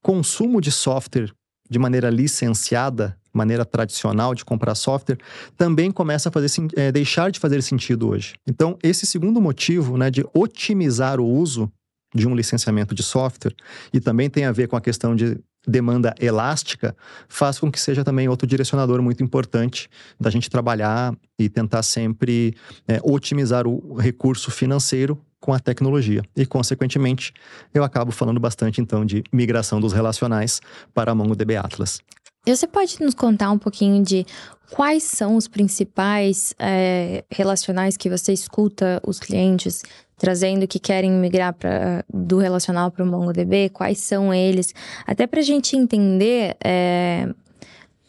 consumo 0.02 0.61
de 0.61 0.71
software 0.71 1.32
de 1.71 1.78
maneira 1.78 2.11
licenciada, 2.11 3.16
maneira 3.32 3.64
tradicional 3.64 4.35
de 4.35 4.44
comprar 4.44 4.75
software, 4.75 5.18
também 5.56 5.90
começa 5.90 6.28
a 6.28 6.32
fazer, 6.32 6.50
é, 6.76 6.92
deixar 6.92 7.30
de 7.30 7.40
fazer 7.40 7.62
sentido 7.62 8.11
hoje. 8.11 8.35
Então, 8.47 8.76
esse 8.82 9.06
segundo 9.06 9.40
motivo 9.40 9.97
né, 9.97 10.11
de 10.11 10.23
otimizar 10.35 11.18
o 11.18 11.26
uso 11.26 11.73
de 12.14 12.28
um 12.28 12.35
licenciamento 12.35 12.94
de 12.94 13.02
software, 13.02 13.54
e 13.90 13.99
também 13.99 14.28
tem 14.28 14.44
a 14.44 14.52
ver 14.52 14.68
com 14.68 14.76
a 14.76 14.82
questão 14.82 15.16
de 15.16 15.38
demanda 15.66 16.14
elástica, 16.21 16.97
faz 17.28 17.59
com 17.59 17.71
que 17.71 17.81
seja 17.81 18.04
também 18.04 18.28
outro 18.28 18.47
direcionador 18.47 19.00
muito 19.02 19.23
importante 19.23 19.88
da 20.19 20.31
gente 20.31 20.50
trabalhar 20.50 21.14
e 21.38 21.49
tentar 21.49 21.83
sempre 21.83 22.54
é, 22.87 23.00
otimizar 23.02 23.66
o 23.66 23.95
recurso 23.97 24.50
financeiro 24.50 25.19
com 25.40 25.52
a 25.52 25.59
tecnologia. 25.59 26.23
E, 26.37 26.47
consequentemente, 26.47 27.33
eu 27.75 27.83
acabo 27.83 28.12
falando 28.12 28.38
bastante, 28.38 28.81
então, 28.81 29.04
de 29.04 29.25
migração 29.33 29.81
dos 29.81 29.92
relacionais 29.92 30.61
para 30.95 31.11
a 31.11 31.14
MongoDB 31.14 31.57
Atlas. 31.57 32.00
Você 32.45 32.67
pode 32.67 33.01
nos 33.01 33.15
contar 33.15 33.53
um 33.53 33.59
pouquinho 33.59 34.03
de 34.03 34.27
quais 34.73 35.05
são 35.05 35.37
os 35.37 35.47
principais 35.47 36.53
é, 36.59 37.25
relacionais 37.31 37.97
que 37.97 38.11
você 38.11 38.33
escuta 38.33 39.01
os 39.07 39.21
clientes 39.21 39.83
trazendo 40.19 40.67
que 40.67 40.81
querem 40.81 41.13
migrar 41.13 41.55
pra, 41.55 42.05
do 42.13 42.39
relacional 42.39 42.91
para 42.91 43.05
o 43.05 43.07
MongoDB? 43.07 43.69
Quais 43.69 43.99
são 43.99 44.35
eles? 44.35 44.75
Até 45.07 45.25
para 45.27 45.39
a 45.39 45.43
gente 45.43 45.77
entender 45.77 46.57
é, 46.65 47.29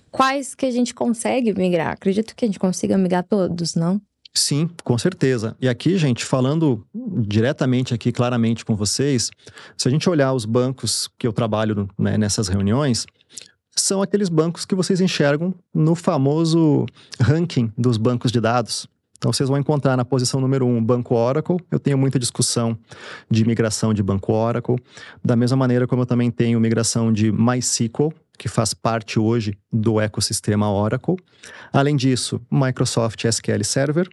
quais 0.09 0.55
que 0.55 0.65
a 0.65 0.71
gente 0.71 0.95
consegue 0.95 1.53
migrar. 1.53 1.91
Acredito 1.91 2.35
que 2.35 2.45
a 2.45 2.47
gente 2.47 2.59
consiga 2.59 2.97
migrar 2.97 3.23
todos, 3.23 3.75
não? 3.75 4.01
Sim, 4.33 4.67
com 4.83 4.97
certeza. 4.97 5.55
E 5.61 5.69
aqui, 5.69 5.95
gente, 5.95 6.25
falando 6.25 6.83
diretamente 7.27 7.93
aqui, 7.93 8.11
claramente 8.11 8.65
com 8.65 8.75
vocês, 8.75 9.29
se 9.77 9.87
a 9.87 9.91
gente 9.91 10.09
olhar 10.09 10.33
os 10.33 10.43
bancos 10.43 11.07
que 11.19 11.27
eu 11.27 11.31
trabalho 11.31 11.87
né, 11.99 12.17
nessas 12.17 12.47
reuniões, 12.47 13.05
são 13.75 14.01
aqueles 14.01 14.29
bancos 14.29 14.65
que 14.65 14.75
vocês 14.75 15.01
enxergam 15.01 15.53
no 15.73 15.95
famoso 15.95 16.85
ranking 17.19 17.71
dos 17.77 17.97
bancos 17.97 18.31
de 18.31 18.39
dados. 18.39 18.87
Então, 19.17 19.31
vocês 19.31 19.47
vão 19.47 19.57
encontrar 19.57 19.95
na 19.95 20.03
posição 20.03 20.41
número 20.41 20.67
um, 20.67 20.83
Banco 20.83 21.15
Oracle. 21.15 21.57
Eu 21.71 21.79
tenho 21.79 21.97
muita 21.97 22.19
discussão 22.19 22.77
de 23.31 23.45
migração 23.45 23.93
de 23.93 24.03
Banco 24.03 24.33
Oracle. 24.33 24.75
Da 25.23 25.33
mesma 25.35 25.55
maneira 25.55 25.87
como 25.87 26.01
eu 26.01 26.05
também 26.05 26.29
tenho 26.29 26.59
migração 26.59 27.11
de 27.11 27.31
MySQL, 27.31 28.13
que 28.37 28.49
faz 28.49 28.73
parte 28.73 29.17
hoje 29.17 29.57
do 29.71 30.01
ecossistema 30.01 30.69
Oracle. 30.69 31.15
Além 31.71 31.95
disso, 31.95 32.41
Microsoft 32.51 33.23
SQL 33.23 33.63
Server 33.63 34.09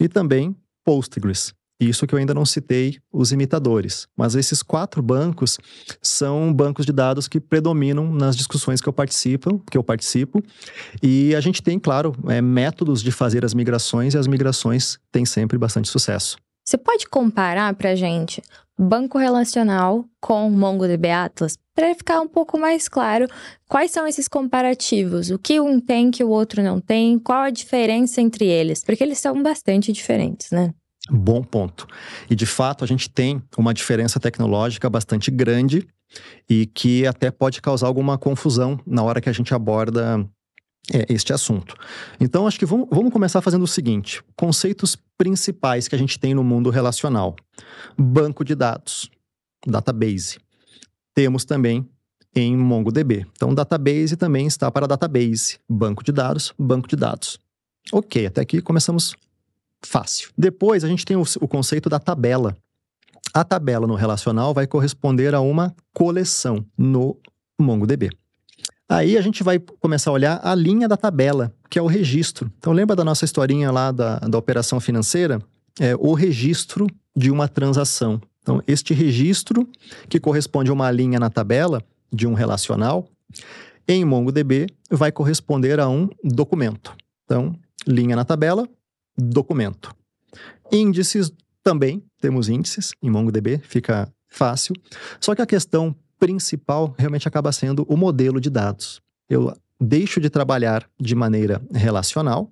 e 0.00 0.08
também 0.08 0.56
Postgres. 0.82 1.52
Isso 1.88 2.06
que 2.06 2.14
eu 2.14 2.18
ainda 2.18 2.34
não 2.34 2.44
citei 2.44 2.98
os 3.12 3.32
imitadores. 3.32 4.06
Mas 4.16 4.34
esses 4.34 4.62
quatro 4.62 5.02
bancos 5.02 5.58
são 6.00 6.52
bancos 6.52 6.86
de 6.86 6.92
dados 6.92 7.28
que 7.28 7.40
predominam 7.40 8.12
nas 8.12 8.36
discussões 8.36 8.80
que 8.80 8.88
eu 8.88 8.92
participo, 8.92 9.62
que 9.70 9.76
eu 9.76 9.84
participo. 9.84 10.42
E 11.02 11.34
a 11.34 11.40
gente 11.40 11.62
tem, 11.62 11.78
claro, 11.78 12.14
é, 12.28 12.40
métodos 12.40 13.02
de 13.02 13.10
fazer 13.10 13.44
as 13.44 13.54
migrações 13.54 14.14
e 14.14 14.18
as 14.18 14.26
migrações 14.26 14.98
têm 15.12 15.24
sempre 15.24 15.58
bastante 15.58 15.88
sucesso. 15.88 16.36
Você 16.64 16.78
pode 16.78 17.06
comparar 17.08 17.74
para 17.74 17.94
gente 17.94 18.42
banco 18.78 19.18
relacional 19.18 20.04
com 20.20 20.50
MongoDB 20.50 21.10
Atlas 21.10 21.58
para 21.74 21.94
ficar 21.94 22.20
um 22.20 22.28
pouco 22.28 22.58
mais 22.58 22.88
claro 22.88 23.26
quais 23.68 23.90
são 23.90 24.06
esses 24.06 24.28
comparativos, 24.28 25.30
o 25.30 25.38
que 25.38 25.60
um 25.60 25.80
tem 25.80 26.10
que 26.10 26.24
o 26.24 26.28
outro 26.28 26.62
não 26.62 26.80
tem, 26.80 27.18
qual 27.18 27.42
a 27.42 27.50
diferença 27.50 28.20
entre 28.20 28.46
eles, 28.46 28.82
porque 28.82 29.02
eles 29.02 29.18
são 29.18 29.42
bastante 29.42 29.92
diferentes, 29.92 30.50
né? 30.50 30.72
Bom 31.10 31.42
ponto. 31.42 31.86
E 32.30 32.34
de 32.34 32.46
fato, 32.46 32.82
a 32.82 32.86
gente 32.86 33.10
tem 33.10 33.42
uma 33.56 33.74
diferença 33.74 34.18
tecnológica 34.18 34.88
bastante 34.88 35.30
grande 35.30 35.86
e 36.48 36.66
que 36.66 37.06
até 37.06 37.30
pode 37.30 37.60
causar 37.60 37.86
alguma 37.86 38.16
confusão 38.16 38.80
na 38.86 39.02
hora 39.02 39.20
que 39.20 39.28
a 39.28 39.32
gente 39.32 39.52
aborda 39.52 40.26
é, 40.92 41.06
este 41.08 41.32
assunto. 41.32 41.74
Então, 42.20 42.46
acho 42.46 42.58
que 42.58 42.66
vamos, 42.66 42.88
vamos 42.90 43.12
começar 43.12 43.40
fazendo 43.40 43.62
o 43.62 43.68
seguinte: 43.68 44.22
conceitos 44.36 44.96
principais 45.18 45.88
que 45.88 45.94
a 45.94 45.98
gente 45.98 46.18
tem 46.18 46.34
no 46.34 46.44
mundo 46.44 46.70
relacional: 46.70 47.36
banco 47.98 48.44
de 48.44 48.54
dados, 48.54 49.10
database. 49.66 50.38
Temos 51.14 51.44
também 51.44 51.88
em 52.34 52.56
MongoDB. 52.56 53.26
Então, 53.32 53.54
database 53.54 54.16
também 54.16 54.46
está 54.46 54.70
para 54.70 54.86
database, 54.86 55.58
banco 55.68 56.02
de 56.02 56.12
dados, 56.12 56.52
banco 56.58 56.88
de 56.88 56.96
dados. 56.96 57.38
Ok, 57.92 58.26
até 58.26 58.40
aqui 58.40 58.60
começamos 58.60 59.14
fácil. 59.86 60.30
Depois 60.36 60.84
a 60.84 60.88
gente 60.88 61.04
tem 61.04 61.16
o, 61.16 61.24
o 61.40 61.48
conceito 61.48 61.88
da 61.88 61.98
tabela. 61.98 62.56
A 63.32 63.42
tabela 63.44 63.86
no 63.86 63.94
relacional 63.94 64.54
vai 64.54 64.66
corresponder 64.66 65.34
a 65.34 65.40
uma 65.40 65.74
coleção 65.92 66.64
no 66.76 67.18
MongoDB. 67.58 68.10
Aí 68.88 69.16
a 69.16 69.22
gente 69.22 69.42
vai 69.42 69.58
começar 69.58 70.10
a 70.10 70.14
olhar 70.14 70.40
a 70.42 70.54
linha 70.54 70.86
da 70.86 70.96
tabela, 70.96 71.52
que 71.70 71.78
é 71.78 71.82
o 71.82 71.86
registro. 71.86 72.50
Então 72.58 72.72
lembra 72.72 72.94
da 72.94 73.04
nossa 73.04 73.24
historinha 73.24 73.70
lá 73.70 73.90
da, 73.90 74.18
da 74.18 74.38
operação 74.38 74.78
financeira? 74.78 75.40
É 75.80 75.96
o 75.96 76.12
registro 76.12 76.86
de 77.16 77.30
uma 77.30 77.48
transação. 77.48 78.20
Então 78.42 78.62
este 78.68 78.92
registro, 78.92 79.68
que 80.08 80.20
corresponde 80.20 80.70
a 80.70 80.72
uma 80.72 80.90
linha 80.90 81.18
na 81.18 81.30
tabela 81.30 81.82
de 82.12 82.26
um 82.26 82.34
relacional, 82.34 83.08
em 83.88 84.04
MongoDB 84.04 84.66
vai 84.90 85.10
corresponder 85.10 85.80
a 85.80 85.88
um 85.88 86.08
documento. 86.22 86.94
Então, 87.24 87.54
linha 87.86 88.16
na 88.16 88.24
tabela, 88.24 88.68
documento. 89.16 89.94
Índices 90.70 91.32
também, 91.62 92.02
temos 92.20 92.48
índices 92.48 92.92
em 93.02 93.10
MongoDB, 93.10 93.58
fica 93.58 94.12
fácil. 94.28 94.74
Só 95.20 95.34
que 95.34 95.42
a 95.42 95.46
questão 95.46 95.94
principal 96.18 96.94
realmente 96.98 97.28
acaba 97.28 97.52
sendo 97.52 97.84
o 97.88 97.96
modelo 97.96 98.40
de 98.40 98.50
dados. 98.50 99.00
Eu 99.28 99.54
deixo 99.80 100.20
de 100.20 100.30
trabalhar 100.30 100.88
de 101.00 101.14
maneira 101.14 101.62
relacional 101.72 102.50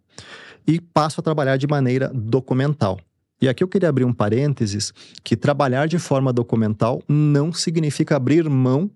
e 0.67 0.81
passo 0.81 1.21
a 1.21 1.23
trabalhar 1.23 1.57
de 1.57 1.67
maneira 1.67 2.11
documental. 2.15 3.01
E 3.41 3.49
aqui 3.49 3.65
eu 3.65 3.69
queria 3.69 3.89
abrir 3.89 4.05
um 4.05 4.13
parênteses 4.13 4.93
que 5.25 5.37
trabalhar 5.37 5.89
de 5.89 5.99
forma 5.99 6.33
documental 6.33 7.03
não 7.09 7.53
significa 7.53 8.17
abrir 8.17 8.49
mão 8.49 8.91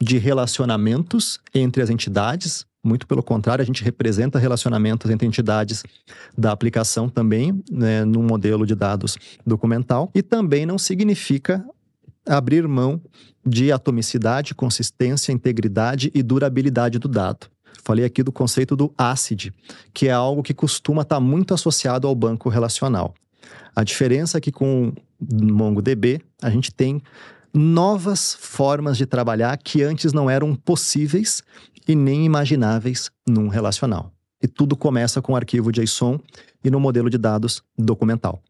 de 0.00 0.18
relacionamentos 0.18 1.38
entre 1.54 1.82
as 1.82 1.88
entidades, 1.88 2.66
muito 2.84 3.06
pelo 3.06 3.22
contrário, 3.22 3.62
a 3.62 3.66
gente 3.66 3.84
representa 3.84 4.38
relacionamentos 4.38 5.10
entre 5.10 5.26
entidades 5.26 5.84
da 6.36 6.50
aplicação 6.50 7.08
também, 7.08 7.62
né, 7.70 8.04
num 8.04 8.22
modelo 8.22 8.66
de 8.66 8.74
dados 8.74 9.16
documental, 9.46 10.10
e 10.14 10.22
também 10.22 10.66
não 10.66 10.78
significa 10.78 11.64
abrir 12.26 12.66
mão 12.66 13.00
de 13.46 13.72
atomicidade, 13.72 14.54
consistência, 14.54 15.32
integridade 15.32 16.10
e 16.14 16.22
durabilidade 16.22 16.98
do 16.98 17.08
dado. 17.08 17.46
Falei 17.84 18.04
aqui 18.04 18.22
do 18.22 18.30
conceito 18.30 18.76
do 18.76 18.92
ACID, 18.96 19.52
que 19.92 20.08
é 20.08 20.12
algo 20.12 20.42
que 20.42 20.54
costuma 20.54 21.02
estar 21.02 21.18
muito 21.18 21.52
associado 21.52 22.06
ao 22.06 22.14
banco 22.14 22.48
relacional. 22.48 23.14
A 23.74 23.82
diferença 23.82 24.38
é 24.38 24.40
que 24.40 24.52
com 24.52 24.92
MongoDB 25.20 26.20
a 26.40 26.50
gente 26.50 26.72
tem 26.72 27.02
novas 27.52 28.34
formas 28.34 28.96
de 28.96 29.04
trabalhar 29.04 29.56
que 29.58 29.82
antes 29.82 30.12
não 30.12 30.30
eram 30.30 30.54
possíveis 30.54 31.42
e 31.86 31.94
nem 31.94 32.24
imagináveis 32.24 33.10
num 33.26 33.48
relacional. 33.48 34.12
E 34.42 34.48
tudo 34.48 34.76
começa 34.76 35.22
com 35.22 35.32
o 35.32 35.36
arquivo 35.36 35.70
JSON 35.70 36.18
e 36.64 36.70
no 36.70 36.80
modelo 36.80 37.08
de 37.08 37.18
dados 37.18 37.62
documental. 37.78 38.42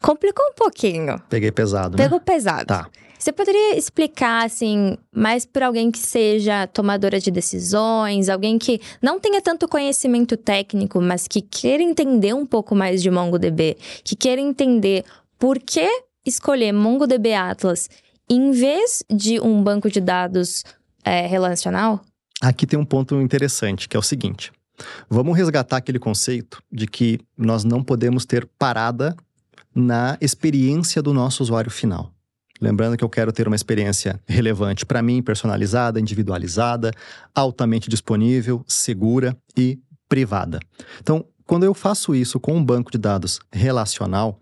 Complicou 0.00 0.44
um 0.46 0.54
pouquinho. 0.54 1.20
Peguei 1.28 1.52
pesado, 1.52 1.96
né? 1.96 2.04
Pegou 2.04 2.18
né? 2.18 2.24
pesado. 2.24 2.66
Tá. 2.66 2.88
Você 3.18 3.30
poderia 3.30 3.78
explicar, 3.78 4.44
assim, 4.44 4.98
mais 5.14 5.46
para 5.46 5.68
alguém 5.68 5.92
que 5.92 5.98
seja 6.00 6.66
tomadora 6.66 7.20
de 7.20 7.30
decisões, 7.30 8.28
alguém 8.28 8.58
que 8.58 8.80
não 9.00 9.20
tenha 9.20 9.40
tanto 9.40 9.68
conhecimento 9.68 10.36
técnico, 10.36 11.00
mas 11.00 11.28
que 11.28 11.40
queira 11.40 11.84
entender 11.84 12.34
um 12.34 12.44
pouco 12.44 12.74
mais 12.74 13.00
de 13.00 13.08
MongoDB, 13.12 13.76
que 14.02 14.16
queira 14.16 14.40
entender 14.40 15.04
por 15.38 15.60
que 15.60 15.88
escolher 16.26 16.72
MongoDB 16.72 17.32
Atlas 17.32 17.88
em 18.28 18.50
vez 18.50 19.04
de 19.08 19.38
um 19.40 19.62
banco 19.62 19.88
de 19.88 20.00
dados 20.00 20.64
é, 21.04 21.24
relacional? 21.24 22.00
Aqui 22.42 22.66
tem 22.66 22.76
um 22.76 22.84
ponto 22.84 23.20
interessante, 23.20 23.88
que 23.88 23.96
é 23.96 24.00
o 24.00 24.02
seguinte. 24.02 24.50
Vamos 25.08 25.36
resgatar 25.36 25.76
aquele 25.76 26.00
conceito 26.00 26.60
de 26.72 26.88
que 26.88 27.20
nós 27.38 27.62
não 27.62 27.84
podemos 27.84 28.24
ter 28.26 28.48
parada 28.58 29.14
na 29.72 30.18
experiência 30.20 31.00
do 31.00 31.14
nosso 31.14 31.40
usuário 31.40 31.70
final. 31.70 32.12
Lembrando 32.60 32.96
que 32.96 33.04
eu 33.04 33.08
quero 33.08 33.30
ter 33.32 33.46
uma 33.46 33.54
experiência 33.54 34.20
relevante 34.26 34.84
para 34.84 35.00
mim, 35.00 35.22
personalizada, 35.22 36.00
individualizada, 36.00 36.90
altamente 37.32 37.88
disponível, 37.88 38.64
segura 38.66 39.36
e 39.56 39.78
privada. 40.08 40.58
Então, 41.00 41.24
quando 41.46 41.62
eu 41.62 41.74
faço 41.74 42.12
isso 42.12 42.40
com 42.40 42.56
um 42.56 42.64
banco 42.64 42.90
de 42.90 42.98
dados 42.98 43.38
relacional, 43.52 44.40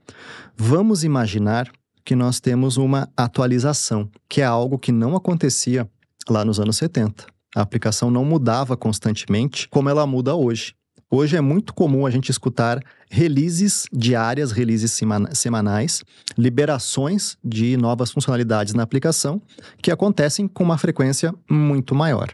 vamos 0.56 1.04
imaginar 1.04 1.70
que 2.02 2.16
nós 2.16 2.40
temos 2.40 2.78
uma 2.78 3.10
atualização, 3.14 4.08
que 4.26 4.40
é 4.40 4.44
algo 4.44 4.78
que 4.78 4.90
não 4.90 5.14
acontecia 5.14 5.86
lá 6.30 6.46
nos 6.46 6.58
anos 6.58 6.78
70. 6.78 7.39
A 7.54 7.62
aplicação 7.62 8.10
não 8.10 8.24
mudava 8.24 8.76
constantemente 8.76 9.68
como 9.68 9.88
ela 9.88 10.06
muda 10.06 10.34
hoje. 10.34 10.74
Hoje 11.10 11.36
é 11.36 11.40
muito 11.40 11.74
comum 11.74 12.06
a 12.06 12.10
gente 12.10 12.30
escutar 12.30 12.80
releases 13.10 13.86
diárias, 13.92 14.52
releases 14.52 14.96
semanais, 15.32 16.04
liberações 16.38 17.36
de 17.42 17.76
novas 17.76 18.12
funcionalidades 18.12 18.74
na 18.74 18.84
aplicação 18.84 19.42
que 19.82 19.90
acontecem 19.90 20.46
com 20.46 20.62
uma 20.62 20.78
frequência 20.78 21.34
muito 21.50 21.96
maior. 21.96 22.32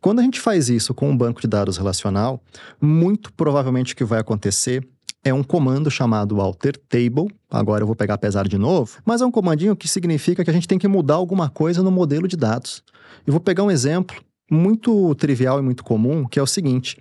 Quando 0.00 0.20
a 0.20 0.22
gente 0.22 0.38
faz 0.38 0.68
isso 0.68 0.94
com 0.94 1.10
um 1.10 1.16
banco 1.16 1.40
de 1.40 1.48
dados 1.48 1.76
relacional, 1.76 2.40
muito 2.80 3.32
provavelmente 3.32 3.94
o 3.94 3.96
que 3.96 4.04
vai 4.04 4.20
acontecer 4.20 4.86
é 5.24 5.34
um 5.34 5.42
comando 5.42 5.90
chamado 5.90 6.40
alter 6.40 6.76
table. 6.88 7.34
Agora 7.50 7.82
eu 7.82 7.86
vou 7.86 7.96
pegar 7.96 8.18
pesar 8.18 8.46
de 8.46 8.58
novo, 8.58 9.00
mas 9.04 9.22
é 9.22 9.26
um 9.26 9.30
comandinho 9.32 9.74
que 9.74 9.88
significa 9.88 10.44
que 10.44 10.50
a 10.50 10.54
gente 10.54 10.68
tem 10.68 10.78
que 10.78 10.86
mudar 10.86 11.14
alguma 11.14 11.48
coisa 11.48 11.82
no 11.82 11.90
modelo 11.90 12.28
de 12.28 12.36
dados. 12.36 12.84
Eu 13.26 13.32
vou 13.32 13.40
pegar 13.40 13.64
um 13.64 13.70
exemplo 13.72 14.22
muito 14.50 15.14
trivial 15.14 15.58
e 15.58 15.62
muito 15.62 15.84
comum, 15.84 16.26
que 16.26 16.38
é 16.38 16.42
o 16.42 16.46
seguinte: 16.46 16.98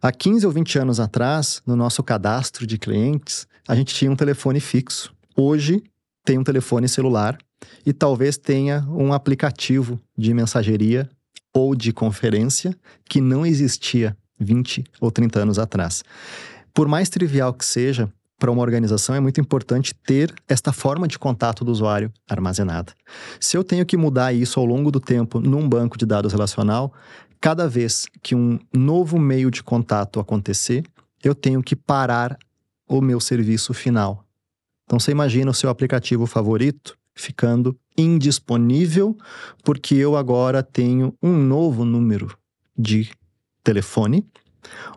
há 0.00 0.12
15 0.12 0.46
ou 0.46 0.52
20 0.52 0.78
anos 0.78 1.00
atrás, 1.00 1.62
no 1.66 1.76
nosso 1.76 2.02
cadastro 2.02 2.66
de 2.66 2.78
clientes, 2.78 3.46
a 3.66 3.74
gente 3.74 3.94
tinha 3.94 4.10
um 4.10 4.16
telefone 4.16 4.60
fixo. 4.60 5.14
Hoje 5.36 5.82
tem 6.24 6.38
um 6.38 6.44
telefone 6.44 6.88
celular 6.88 7.38
e 7.84 7.92
talvez 7.92 8.36
tenha 8.36 8.86
um 8.88 9.12
aplicativo 9.12 10.00
de 10.16 10.34
mensageria 10.34 11.08
ou 11.54 11.74
de 11.74 11.92
conferência 11.92 12.76
que 13.08 13.20
não 13.20 13.44
existia 13.44 14.16
20 14.38 14.84
ou 15.00 15.10
30 15.10 15.40
anos 15.40 15.58
atrás. 15.58 16.02
Por 16.74 16.88
mais 16.88 17.08
trivial 17.08 17.52
que 17.52 17.64
seja, 17.64 18.10
para 18.42 18.50
uma 18.50 18.62
organização 18.62 19.14
é 19.14 19.20
muito 19.20 19.40
importante 19.40 19.94
ter 19.94 20.34
esta 20.48 20.72
forma 20.72 21.06
de 21.06 21.16
contato 21.16 21.64
do 21.64 21.70
usuário 21.70 22.12
armazenada. 22.28 22.92
Se 23.38 23.56
eu 23.56 23.62
tenho 23.62 23.86
que 23.86 23.96
mudar 23.96 24.32
isso 24.32 24.58
ao 24.58 24.66
longo 24.66 24.90
do 24.90 24.98
tempo 24.98 25.38
num 25.38 25.68
banco 25.68 25.96
de 25.96 26.04
dados 26.04 26.32
relacional, 26.32 26.92
cada 27.40 27.68
vez 27.68 28.04
que 28.20 28.34
um 28.34 28.58
novo 28.74 29.16
meio 29.16 29.48
de 29.48 29.62
contato 29.62 30.18
acontecer, 30.18 30.82
eu 31.22 31.36
tenho 31.36 31.62
que 31.62 31.76
parar 31.76 32.36
o 32.88 33.00
meu 33.00 33.20
serviço 33.20 33.72
final. 33.72 34.24
Então 34.86 34.98
você 34.98 35.12
imagina 35.12 35.52
o 35.52 35.54
seu 35.54 35.70
aplicativo 35.70 36.26
favorito 36.26 36.98
ficando 37.14 37.78
indisponível 37.96 39.16
porque 39.62 39.94
eu 39.94 40.16
agora 40.16 40.64
tenho 40.64 41.14
um 41.22 41.32
novo 41.32 41.84
número 41.84 42.36
de 42.76 43.08
telefone 43.62 44.26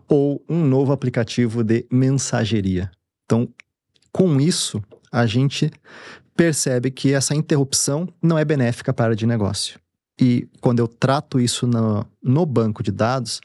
ou 0.10 0.44
um 0.50 0.66
novo 0.66 0.92
aplicativo 0.92 1.64
de 1.64 1.86
mensageria. 1.92 2.90
Então, 3.26 3.48
com 4.12 4.40
isso, 4.40 4.82
a 5.12 5.26
gente 5.26 5.72
percebe 6.36 6.92
que 6.92 7.14
essa 7.14 7.36
interrupção 7.36 8.08
não 8.22 8.38
é 8.38 8.46
benéfica 8.46 8.94
para 8.94 9.06
a 9.06 9.08
área 9.08 9.16
de 9.16 9.26
negócio. 9.26 9.80
E 10.20 10.48
quando 10.62 10.80
eu 10.80 10.88
trato 10.88 11.42
isso 11.42 11.68
no, 11.68 12.06
no, 12.24 12.46
banco 12.46 12.82
de 12.82 12.90
dados, 12.90 13.42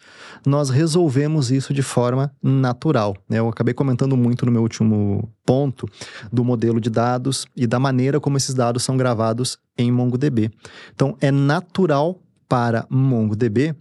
nós 0.46 0.70
resolvemos 0.70 1.50
isso 1.50 1.74
de 1.74 1.82
forma 1.82 2.32
natural. 2.40 3.16
Né? 3.28 3.40
Eu 3.40 3.48
acabei 3.48 3.74
comentando 3.74 4.16
muito 4.16 4.46
no 4.46 4.52
meu 4.52 4.62
último 4.62 5.28
ponto 5.44 5.88
do 6.32 6.44
modelo 6.44 6.80
de 6.80 6.88
dados 6.88 7.44
e 7.56 7.66
da 7.66 7.80
maneira 7.80 8.20
como 8.20 8.36
esses 8.36 8.54
dados 8.54 8.84
são 8.84 8.96
gravados 8.96 9.58
em 9.76 9.90
MongoDB. 9.90 10.50
Então, 10.94 11.16
é 11.20 11.32
natural 11.32 12.20
para 12.48 12.86
MongoDB 12.88 13.74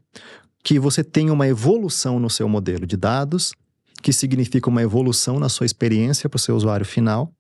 que 0.63 0.79
você 0.79 1.03
tenha 1.03 1.31
uma 1.31 1.47
evolução 1.47 2.19
no 2.19 2.29
seu 2.29 2.49
modelo 2.49 2.87
de 2.87 2.97
dados 2.97 3.53
que 4.01 4.13
significa 4.13 4.69
uma 4.69 4.81
evolução 4.81 5.39
na 5.39 5.49
sua 5.49 5.65
experiência 5.65 6.29
para 6.29 6.37
o 6.37 6.39
seu 6.39 6.55
usuário 6.55 6.85
final, 6.85 7.31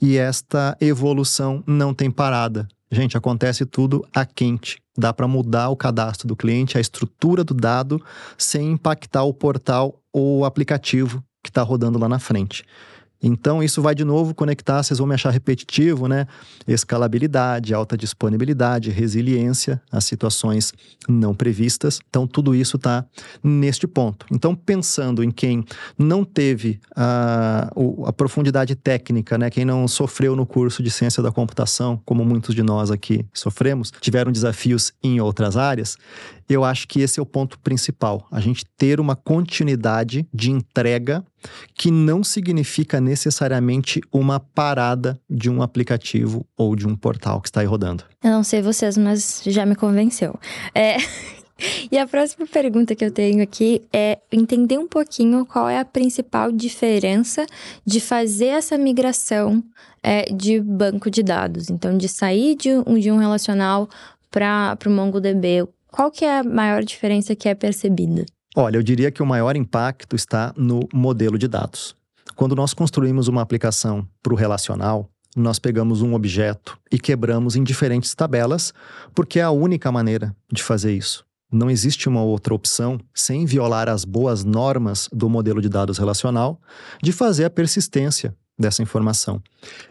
e 0.00 0.16
esta 0.16 0.76
evolução 0.80 1.62
não 1.66 1.94
tem 1.94 2.10
parada. 2.10 2.66
Gente, 2.90 3.16
acontece 3.16 3.66
tudo 3.66 4.06
a 4.14 4.24
quente. 4.24 4.80
Dá 4.96 5.12
para 5.12 5.28
mudar 5.28 5.68
o 5.68 5.76
cadastro 5.76 6.26
do 6.26 6.34
cliente, 6.34 6.78
a 6.78 6.80
estrutura 6.80 7.44
do 7.44 7.54
dado, 7.54 8.02
sem 8.36 8.72
impactar 8.72 9.24
o 9.24 9.34
portal 9.34 10.00
ou 10.12 10.38
o 10.38 10.44
aplicativo 10.44 11.22
que 11.42 11.50
está 11.50 11.62
rodando 11.62 11.98
lá 11.98 12.08
na 12.08 12.18
frente. 12.18 12.64
Então, 13.22 13.62
isso 13.62 13.82
vai 13.82 13.94
de 13.94 14.04
novo 14.04 14.34
conectar, 14.34 14.82
vocês 14.82 14.98
vão 14.98 15.06
me 15.06 15.14
achar 15.14 15.30
repetitivo, 15.30 16.06
né? 16.06 16.26
Escalabilidade, 16.66 17.74
alta 17.74 17.96
disponibilidade, 17.96 18.90
resiliência 18.90 19.80
às 19.90 20.04
situações 20.04 20.72
não 21.08 21.34
previstas. 21.34 21.98
Então, 22.08 22.26
tudo 22.26 22.54
isso 22.54 22.76
está 22.76 23.04
neste 23.42 23.86
ponto. 23.86 24.24
Então, 24.30 24.54
pensando 24.54 25.24
em 25.24 25.30
quem 25.30 25.64
não 25.98 26.24
teve 26.24 26.80
a, 26.94 27.70
a 28.06 28.12
profundidade 28.12 28.76
técnica, 28.76 29.36
né? 29.36 29.50
Quem 29.50 29.64
não 29.64 29.88
sofreu 29.88 30.36
no 30.36 30.46
curso 30.46 30.82
de 30.82 30.90
ciência 30.90 31.22
da 31.22 31.32
computação, 31.32 32.00
como 32.04 32.24
muitos 32.24 32.54
de 32.54 32.62
nós 32.62 32.90
aqui 32.90 33.26
sofremos, 33.34 33.92
tiveram 34.00 34.30
desafios 34.30 34.92
em 35.02 35.20
outras 35.20 35.56
áreas, 35.56 35.96
eu 36.48 36.64
acho 36.64 36.88
que 36.88 37.00
esse 37.00 37.20
é 37.20 37.22
o 37.22 37.26
ponto 37.26 37.58
principal. 37.58 38.26
A 38.30 38.40
gente 38.40 38.64
ter 38.76 39.00
uma 39.00 39.14
continuidade 39.14 40.26
de 40.32 40.50
entrega 40.50 41.24
que 41.74 41.90
não 41.90 42.24
significa 42.24 43.00
necessariamente 43.00 44.00
uma 44.12 44.40
parada 44.40 45.20
de 45.28 45.50
um 45.50 45.62
aplicativo 45.62 46.46
ou 46.56 46.74
de 46.74 46.86
um 46.86 46.96
portal 46.96 47.40
que 47.40 47.48
está 47.48 47.60
aí 47.60 47.66
rodando. 47.66 48.04
Eu 48.22 48.30
não 48.30 48.42
sei 48.42 48.62
vocês, 48.62 48.96
mas 48.96 49.42
já 49.46 49.66
me 49.66 49.74
convenceu. 49.74 50.38
É... 50.74 50.96
E 51.90 51.98
a 51.98 52.06
próxima 52.06 52.46
pergunta 52.46 52.94
que 52.94 53.04
eu 53.04 53.10
tenho 53.10 53.42
aqui 53.42 53.82
é 53.92 54.18
entender 54.30 54.78
um 54.78 54.86
pouquinho 54.86 55.44
qual 55.44 55.68
é 55.68 55.80
a 55.80 55.84
principal 55.84 56.52
diferença 56.52 57.44
de 57.84 58.00
fazer 58.00 58.46
essa 58.46 58.78
migração 58.78 59.60
é, 60.00 60.32
de 60.32 60.60
banco 60.60 61.10
de 61.10 61.20
dados. 61.20 61.68
Então, 61.68 61.98
de 61.98 62.08
sair 62.08 62.54
de 62.54 62.70
um, 62.70 62.96
de 62.96 63.10
um 63.10 63.18
relacional 63.18 63.88
para 64.30 64.78
o 64.86 64.90
MongoDB. 64.90 65.66
Qual 65.90 66.10
que 66.10 66.24
é 66.24 66.40
a 66.40 66.44
maior 66.44 66.82
diferença 66.84 67.34
que 67.34 67.48
é 67.48 67.54
percebida? 67.54 68.24
Olha, 68.56 68.76
eu 68.76 68.82
diria 68.82 69.10
que 69.10 69.22
o 69.22 69.26
maior 69.26 69.56
impacto 69.56 70.14
está 70.14 70.52
no 70.56 70.80
modelo 70.92 71.38
de 71.38 71.48
dados. 71.48 71.96
Quando 72.36 72.54
nós 72.54 72.74
construímos 72.74 73.28
uma 73.28 73.42
aplicação 73.42 74.06
para 74.22 74.32
o 74.32 74.36
relacional, 74.36 75.08
nós 75.36 75.58
pegamos 75.58 76.02
um 76.02 76.14
objeto 76.14 76.78
e 76.90 76.98
quebramos 76.98 77.56
em 77.56 77.62
diferentes 77.62 78.14
tabelas, 78.14 78.72
porque 79.14 79.38
é 79.38 79.42
a 79.42 79.50
única 79.50 79.90
maneira 79.90 80.34
de 80.52 80.62
fazer 80.62 80.92
isso. 80.92 81.24
Não 81.50 81.70
existe 81.70 82.08
uma 82.08 82.22
outra 82.22 82.54
opção, 82.54 83.00
sem 83.14 83.46
violar 83.46 83.88
as 83.88 84.04
boas 84.04 84.44
normas 84.44 85.08
do 85.12 85.30
modelo 85.30 85.62
de 85.62 85.68
dados 85.68 85.96
relacional, 85.96 86.60
de 87.02 87.10
fazer 87.12 87.46
a 87.46 87.50
persistência 87.50 88.36
dessa 88.58 88.82
informação. 88.82 89.42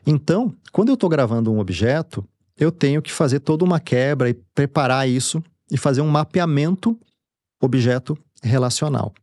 Então, 0.05 0.53
quando 0.71 0.89
eu 0.89 0.93
estou 0.93 1.09
gravando 1.09 1.51
um 1.51 1.59
objeto, 1.59 2.23
eu 2.59 2.71
tenho 2.71 3.01
que 3.01 3.11
fazer 3.11 3.39
toda 3.39 3.65
uma 3.65 3.79
quebra 3.79 4.29
e 4.29 4.33
preparar 4.33 5.09
isso 5.09 5.41
e 5.71 5.77
fazer 5.77 6.01
um 6.01 6.07
mapeamento 6.07 6.97
objeto 7.61 8.17
relacional. 8.41 9.13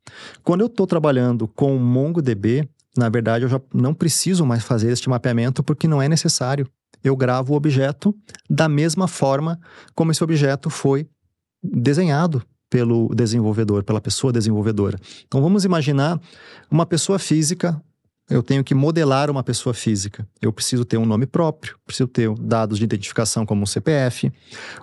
Quando 0.42 0.62
eu 0.62 0.66
estou 0.66 0.86
trabalhando 0.86 1.46
com 1.48 1.78
MongoDB, 1.78 2.68
na 2.96 3.08
verdade 3.08 3.44
eu 3.44 3.48
já 3.48 3.60
não 3.72 3.94
preciso 3.94 4.44
mais 4.44 4.64
fazer 4.64 4.90
este 4.90 5.08
mapeamento 5.08 5.62
porque 5.62 5.88
não 5.88 6.02
é 6.02 6.08
necessário. 6.08 6.68
Eu 7.02 7.16
gravo 7.16 7.52
o 7.52 7.56
objeto 7.56 8.14
da 8.48 8.68
mesma 8.68 9.06
forma 9.06 9.60
como 9.94 10.10
esse 10.10 10.24
objeto 10.24 10.70
foi 10.70 11.06
desenhado 11.62 12.42
pelo 12.68 13.08
desenvolvedor, 13.14 13.84
pela 13.84 14.00
pessoa 14.00 14.32
desenvolvedora. 14.32 14.98
Então 15.26 15.40
vamos 15.40 15.64
imaginar 15.64 16.20
uma 16.70 16.84
pessoa 16.84 17.18
física 17.18 17.80
eu 18.28 18.42
tenho 18.42 18.64
que 18.64 18.74
modelar 18.74 19.30
uma 19.30 19.42
pessoa 19.42 19.74
física. 19.74 20.26
Eu 20.40 20.52
preciso 20.52 20.84
ter 20.84 20.96
um 20.96 21.04
nome 21.04 21.26
próprio, 21.26 21.76
preciso 21.84 22.08
ter 22.08 22.32
dados 22.34 22.78
de 22.78 22.84
identificação 22.84 23.44
como 23.44 23.62
um 23.62 23.66
CPF, 23.66 24.32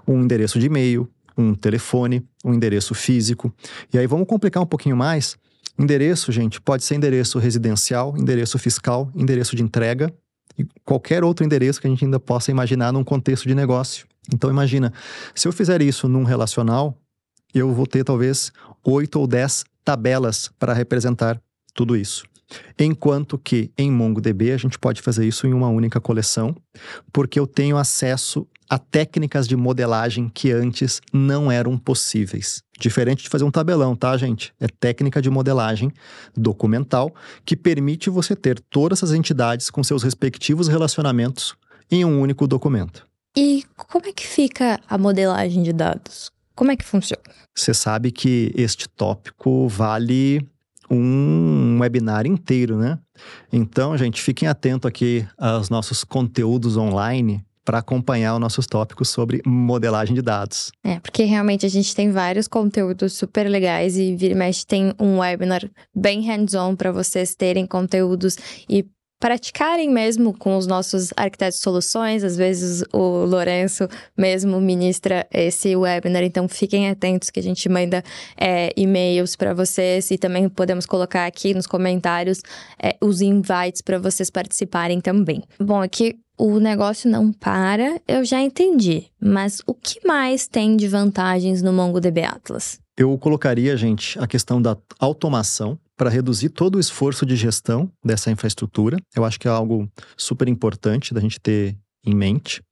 um 0.08 0.22
endereço 0.22 0.60
de 0.60 0.68
e-mail, 0.68 1.10
um 1.38 1.54
telefone, 1.54 2.24
um 2.44 2.54
endereço 2.54 2.94
físico. 2.94 3.54
E 3.94 3.98
aí 3.98 4.08
vamos 4.08 4.28
complicar 4.28 4.62
um 4.62 4.66
pouquinho 4.66 4.96
mais. 4.98 5.38
Endereço, 5.78 6.32
gente, 6.32 6.60
pode 6.62 6.84
ser 6.84 6.96
endereço 6.96 7.40
residencial, 7.40 8.16
endereço 8.18 8.60
fiscal, 8.60 9.10
endereço 9.16 9.56
de 9.56 9.64
entrega 9.64 10.14
e 10.58 10.66
qualquer 10.86 11.24
outro 11.24 11.46
endereço 11.46 11.80
que 11.80 11.88
a 11.88 11.90
gente 11.90 12.04
ainda 12.06 12.20
possa 12.20 12.52
imaginar 12.52 12.92
num 12.92 13.04
contexto 13.04 13.48
de 13.48 13.56
negócio. 13.56 14.06
Então 14.34 14.50
imagina, 14.50 14.94
se 15.34 15.48
eu 15.48 15.52
fizer 15.52 15.82
isso 15.82 16.08
num 16.08 16.24
relacional, 16.24 16.98
eu 17.54 17.74
vou 17.74 17.88
ter 17.88 18.04
talvez 18.04 18.52
oito 18.84 19.20
ou 19.20 19.28
dez 19.28 19.64
tabelas 19.84 20.52
para 20.60 20.74
representar 20.74 21.42
tudo 21.74 21.96
isso. 21.96 22.26
Enquanto 22.78 23.38
que 23.38 23.72
em 23.78 23.90
MongoDB 23.90 24.52
a 24.52 24.58
gente 24.58 24.78
pode 24.78 25.02
fazer 25.02 25.26
isso 25.26 25.48
em 25.48 25.54
uma 25.54 25.70
única 25.70 26.02
coleção, 26.02 26.56
porque 27.12 27.40
eu 27.40 27.48
tenho 27.48 27.78
acesso 27.78 28.46
a 28.72 28.80
técnicas 28.80 29.50
de 29.50 29.58
modelagem 29.58 30.30
que 30.30 30.50
antes 30.50 31.02
não 31.12 31.52
eram 31.52 31.78
possíveis. 31.78 32.64
Diferente 32.80 33.22
de 33.22 33.28
fazer 33.28 33.44
um 33.44 33.52
tabelão, 33.52 33.98
tá, 33.98 34.16
gente? 34.16 34.54
É 34.62 34.68
técnica 34.68 35.22
de 35.22 35.30
modelagem 35.30 35.92
documental 36.34 37.14
que 37.44 37.58
permite 37.58 38.10
você 38.10 38.34
ter 38.34 38.62
todas 38.70 39.00
essas 39.00 39.14
entidades 39.14 39.70
com 39.70 39.84
seus 39.84 40.04
respectivos 40.04 40.70
relacionamentos 40.70 41.54
em 41.92 42.06
um 42.06 42.22
único 42.22 42.48
documento. 42.48 43.06
E 43.36 43.66
como 43.76 44.06
é 44.06 44.14
que 44.14 44.26
fica 44.26 44.80
a 44.88 44.98
modelagem 44.98 45.64
de 45.64 45.74
dados? 45.74 46.32
Como 46.56 46.72
é 46.72 46.78
que 46.78 46.86
funciona? 46.86 47.22
Você 47.54 47.74
sabe 47.74 48.10
que 48.10 48.54
este 48.56 48.88
tópico 48.88 49.68
vale 49.68 50.48
um 50.90 51.78
webinar 51.82 52.26
inteiro, 52.26 52.78
né? 52.78 52.98
Então, 53.52 53.98
gente, 53.98 54.22
fiquem 54.22 54.48
atentos 54.48 54.88
aqui 54.88 55.28
aos 55.38 55.70
nossos 55.70 56.06
conteúdos 56.06 56.78
online 56.78 57.46
para 57.64 57.80
acompanhar 57.80 58.34
os 58.34 58.40
nossos 58.40 58.66
tópicos 58.66 59.10
sobre 59.10 59.42
modelagem 59.46 60.16
de 60.16 60.22
dados. 60.22 60.72
É, 60.84 61.00
porque 61.00 61.24
realmente 61.24 61.66
a 61.66 61.70
gente 61.70 61.96
tem 61.96 62.12
vários 62.12 62.48
conteúdos 62.48 63.14
super 63.14 63.48
legais 63.48 63.98
e 63.98 64.16
vira 64.16 64.34
e 64.34 64.38
mexe 64.38 64.66
tem 64.66 64.94
um 65.00 65.20
webinar 65.20 65.70
bem 65.96 66.22
hands-on 66.22 66.76
para 66.76 66.92
vocês 66.92 67.36
terem 67.36 67.66
conteúdos 67.66 68.38
e 68.70 68.86
praticarem 69.22 69.88
mesmo 69.88 70.34
com 70.34 70.58
os 70.58 70.66
nossos 70.66 71.12
arquitetos 71.16 71.60
de 71.60 71.64
soluções. 71.64 72.24
Às 72.24 72.36
vezes 72.36 72.84
o 72.92 73.24
Lourenço 73.24 73.88
mesmo 74.18 74.60
ministra 74.60 75.28
esse 75.32 75.76
webinar, 75.76 76.24
então 76.24 76.50
fiquem 76.50 76.90
atentos 76.90 77.30
que 77.30 77.40
a 77.40 77.44
gente 77.44 77.70
manda 77.70 78.04
é, 78.36 78.72
e-mails 78.76 79.36
para 79.36 79.54
vocês 79.54 80.10
e 80.10 80.18
também 80.18 80.50
podemos 80.50 80.88
colocar 80.88 81.28
aqui 81.28 81.54
nos 81.54 81.68
comentários 81.68 82.42
é, 82.82 82.98
os 83.00 83.22
invites 83.22 83.82
para 83.84 84.00
vocês 84.00 84.32
participarem 84.32 85.00
também. 85.00 85.44
Bom, 85.60 85.80
aqui 85.80 86.18
o 86.44 86.60
negócio 86.60 87.08
não 87.08 87.32
para, 87.32 88.02
eu 88.08 88.26
já 88.26 88.42
entendi. 88.42 89.06
Mas 89.22 89.62
o 89.68 89.76
que 89.76 90.00
mais 90.08 90.48
tem 90.48 90.76
de 90.76 90.88
vantagens 90.88 91.62
no 91.62 91.72
MongoDB 91.72 92.24
Atlas? 92.24 92.80
Eu 92.98 93.16
colocaria, 93.20 93.78
gente, 93.78 94.18
a 94.18 94.26
questão 94.26 94.60
da 94.60 94.76
automação 95.00 95.78
para 95.96 96.10
reduzir 96.10 96.50
todo 96.50 96.78
o 96.78 96.80
esforço 96.80 97.28
de 97.28 97.36
gestão 97.36 97.92
dessa 98.04 98.32
infraestrutura. 98.32 98.98
Eu 99.16 99.24
acho 99.24 99.40
que 99.40 99.48
é 99.48 99.52
algo 99.52 99.88
super 100.18 100.48
importante 100.48 101.14
da 101.14 101.22
gente 101.22 101.40
ter 101.40 101.78
em 102.04 102.16
mente. 102.16 102.64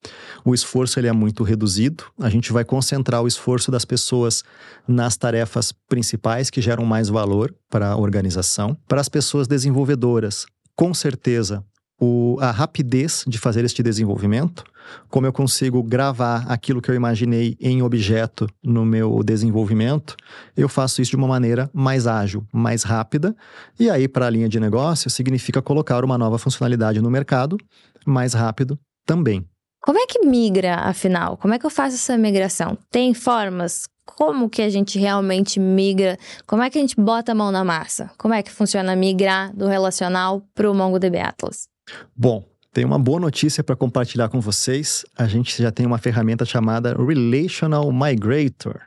O 0.44 0.56
esforço 0.56 1.00
ele 1.00 1.08
é 1.08 1.14
muito 1.14 1.44
reduzido. 1.44 2.06
A 2.20 2.30
gente 2.30 2.52
vai 2.52 2.66
concentrar 2.66 3.22
o 3.22 3.28
esforço 3.28 3.70
das 3.70 3.86
pessoas 3.86 4.44
nas 4.88 5.16
tarefas 5.16 5.72
principais 5.88 6.50
que 6.50 6.60
geram 6.60 6.86
mais 6.86 7.08
valor 7.08 7.54
para 7.70 7.92
a 7.92 7.98
organização. 7.98 8.76
Para 8.88 9.00
as 9.00 9.10
pessoas 9.10 9.48
desenvolvedoras, 9.48 10.48
com 10.76 10.92
certeza 10.92 11.64
o, 12.00 12.38
a 12.40 12.52
rapidez 12.52 13.24
de 13.28 13.38
fazer 13.38 13.66
este 13.66 13.84
desenvolvimento, 13.84 14.64
como 15.10 15.28
eu 15.28 15.34
consigo 15.34 15.84
gravar 15.84 16.46
aquilo 16.48 16.82
que 16.82 16.90
eu 16.90 16.96
imaginei 16.96 17.56
em 17.60 17.82
objeto 17.82 18.48
no 18.64 18.86
meu 18.86 19.22
desenvolvimento, 19.24 20.16
eu 20.56 20.70
faço 20.70 21.02
isso 21.02 21.12
de 21.12 21.18
uma 21.18 21.28
maneira 21.28 21.70
mais 21.74 22.08
ágil, 22.08 22.46
mais 22.52 22.84
rápida. 22.84 23.36
E 23.80 23.90
aí, 23.90 24.08
para 24.08 24.28
a 24.28 24.30
linha 24.30 24.50
de 24.50 24.60
negócio, 24.60 25.10
significa 25.10 25.62
colocar 25.62 26.04
uma 26.04 26.18
nova 26.18 26.38
funcionalidade 26.38 27.02
no 27.02 27.12
mercado 27.12 27.58
mais 28.06 28.34
rápido 28.34 28.80
também. 29.06 29.46
Como 29.82 29.98
é 29.98 30.06
que 30.06 30.26
migra, 30.26 30.76
afinal? 30.76 31.38
Como 31.38 31.54
é 31.54 31.60
que 31.60 31.66
eu 31.66 31.70
faço 31.70 31.96
essa 31.96 32.18
migração? 32.18 32.78
Tem 32.92 33.14
formas? 33.14 33.88
Como 34.06 34.50
que 34.50 34.62
a 34.62 34.70
gente 34.70 35.00
realmente 35.00 35.60
migra? 35.60 36.18
Como 36.46 36.62
é 36.62 36.70
que 36.70 36.78
a 36.78 36.82
gente 36.82 36.96
bota 37.00 37.32
a 37.32 37.36
mão 37.36 37.52
na 37.52 37.64
massa? 37.64 38.12
Como 38.18 38.34
é 38.34 38.44
que 38.44 38.52
funciona 38.52 38.96
migrar 38.96 39.56
do 39.56 39.68
relacional 39.68 40.42
para 40.54 40.70
o 40.70 40.74
MongoDB 40.74 41.20
Atlas? 41.20 41.69
Bom, 42.16 42.46
tem 42.72 42.86
uma 42.86 43.00
boa 43.00 43.20
notícia 43.20 43.64
para 43.64 43.76
compartilhar 43.76 44.30
com 44.30 44.40
vocês. 44.40 45.04
A 45.18 45.26
gente 45.26 45.62
já 45.62 45.72
tem 45.72 45.86
uma 45.86 45.98
ferramenta 45.98 46.46
chamada 46.46 46.96
Relational 46.96 47.92
Migrator, 47.92 48.82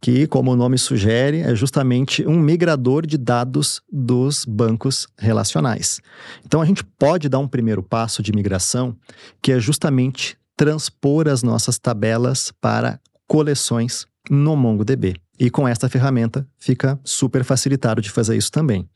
que, 0.00 0.26
como 0.26 0.52
o 0.52 0.56
nome 0.56 0.78
sugere, 0.78 1.40
é 1.40 1.54
justamente 1.54 2.26
um 2.26 2.38
migrador 2.38 3.06
de 3.06 3.18
dados 3.18 3.80
dos 3.90 4.44
bancos 4.44 5.06
relacionais. 5.18 6.00
Então, 6.44 6.60
a 6.60 6.64
gente 6.64 6.84
pode 6.84 7.28
dar 7.28 7.38
um 7.38 7.48
primeiro 7.48 7.82
passo 7.82 8.22
de 8.22 8.32
migração, 8.32 8.96
que 9.40 9.52
é 9.52 9.60
justamente 9.60 10.36
transpor 10.56 11.28
as 11.28 11.42
nossas 11.42 11.78
tabelas 11.78 12.52
para 12.60 13.00
coleções 13.26 14.06
no 14.30 14.56
MongoDB. 14.56 15.21
E 15.38 15.50
com 15.50 15.66
esta 15.66 15.88
ferramenta 15.88 16.46
fica 16.58 16.98
super 17.02 17.42
facilitado 17.42 18.00
de 18.00 18.10
fazer 18.10 18.36
isso 18.36 18.52
também. 18.52 18.88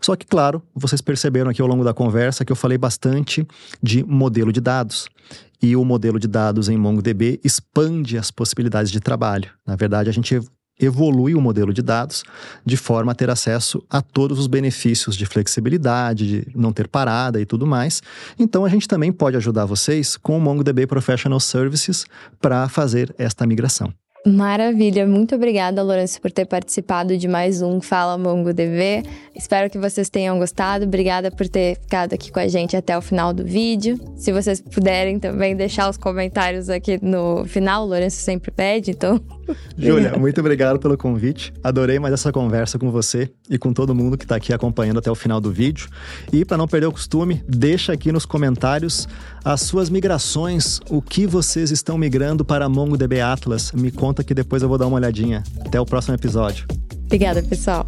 Só 0.00 0.16
que, 0.16 0.26
claro, 0.26 0.62
vocês 0.74 1.00
perceberam 1.00 1.50
aqui 1.50 1.60
ao 1.60 1.68
longo 1.68 1.84
da 1.84 1.92
conversa 1.92 2.44
que 2.44 2.52
eu 2.52 2.56
falei 2.56 2.78
bastante 2.78 3.46
de 3.82 4.02
modelo 4.04 4.52
de 4.52 4.60
dados. 4.60 5.08
E 5.62 5.76
o 5.76 5.84
modelo 5.84 6.18
de 6.18 6.26
dados 6.26 6.68
em 6.68 6.76
MongoDB 6.76 7.40
expande 7.44 8.18
as 8.18 8.30
possibilidades 8.30 8.90
de 8.90 9.00
trabalho. 9.00 9.50
Na 9.64 9.76
verdade, 9.76 10.10
a 10.10 10.12
gente 10.12 10.40
evolui 10.80 11.34
o 11.34 11.40
modelo 11.40 11.72
de 11.72 11.82
dados 11.82 12.24
de 12.64 12.76
forma 12.76 13.12
a 13.12 13.14
ter 13.14 13.30
acesso 13.30 13.84
a 13.88 14.02
todos 14.02 14.38
os 14.38 14.46
benefícios 14.46 15.16
de 15.16 15.26
flexibilidade, 15.26 16.26
de 16.26 16.58
não 16.58 16.72
ter 16.72 16.88
parada 16.88 17.40
e 17.40 17.46
tudo 17.46 17.66
mais. 17.66 18.02
Então 18.38 18.64
a 18.64 18.68
gente 18.68 18.88
também 18.88 19.12
pode 19.12 19.36
ajudar 19.36 19.66
vocês 19.66 20.16
com 20.16 20.36
o 20.36 20.40
MongoDB 20.40 20.86
Professional 20.86 21.38
Services 21.38 22.04
para 22.40 22.68
fazer 22.68 23.14
esta 23.18 23.46
migração. 23.46 23.92
Maravilha, 24.24 25.04
muito 25.04 25.34
obrigada, 25.34 25.82
Lourenço, 25.82 26.20
por 26.20 26.30
ter 26.30 26.44
participado 26.44 27.18
de 27.18 27.26
mais 27.26 27.60
um 27.60 27.80
Fala 27.80 28.16
MongoDB. 28.16 29.02
Espero 29.34 29.68
que 29.68 29.76
vocês 29.76 30.08
tenham 30.08 30.38
gostado. 30.38 30.84
Obrigada 30.84 31.28
por 31.28 31.48
ter 31.48 31.76
ficado 31.80 32.12
aqui 32.12 32.30
com 32.30 32.38
a 32.38 32.46
gente 32.46 32.76
até 32.76 32.96
o 32.96 33.02
final 33.02 33.32
do 33.32 33.44
vídeo. 33.44 33.98
Se 34.14 34.30
vocês 34.30 34.60
puderem 34.60 35.18
também 35.18 35.56
deixar 35.56 35.90
os 35.90 35.96
comentários 35.96 36.70
aqui 36.70 37.00
no 37.02 37.44
final, 37.46 37.84
o 37.84 37.88
Lourenço 37.88 38.18
sempre 38.18 38.52
pede, 38.52 38.92
então. 38.92 39.20
Júlia, 39.76 40.16
muito 40.16 40.38
obrigado 40.40 40.78
pelo 40.78 40.96
convite. 40.96 41.52
Adorei 41.64 41.98
mais 41.98 42.14
essa 42.14 42.30
conversa 42.30 42.78
com 42.78 42.92
você 42.92 43.28
e 43.50 43.58
com 43.58 43.72
todo 43.72 43.92
mundo 43.92 44.16
que 44.16 44.24
está 44.24 44.36
aqui 44.36 44.52
acompanhando 44.52 44.98
até 44.98 45.10
o 45.10 45.16
final 45.16 45.40
do 45.40 45.50
vídeo. 45.50 45.88
E 46.32 46.44
para 46.44 46.56
não 46.56 46.68
perder 46.68 46.86
o 46.86 46.92
costume, 46.92 47.42
deixa 47.48 47.92
aqui 47.92 48.12
nos 48.12 48.24
comentários 48.24 49.08
as 49.44 49.62
suas 49.62 49.90
migrações, 49.90 50.78
o 50.88 51.02
que 51.02 51.26
vocês 51.26 51.72
estão 51.72 51.98
migrando 51.98 52.44
para 52.44 52.68
MongoDB 52.68 53.20
Atlas. 53.20 53.72
Me 53.72 53.90
conta 54.12 54.22
que 54.22 54.34
depois 54.34 54.62
eu 54.62 54.68
vou 54.68 54.76
dar 54.76 54.86
uma 54.86 54.96
olhadinha. 54.96 55.42
Até 55.64 55.80
o 55.80 55.86
próximo 55.86 56.14
episódio. 56.14 56.66
Obrigada, 57.06 57.42
pessoal. 57.42 57.86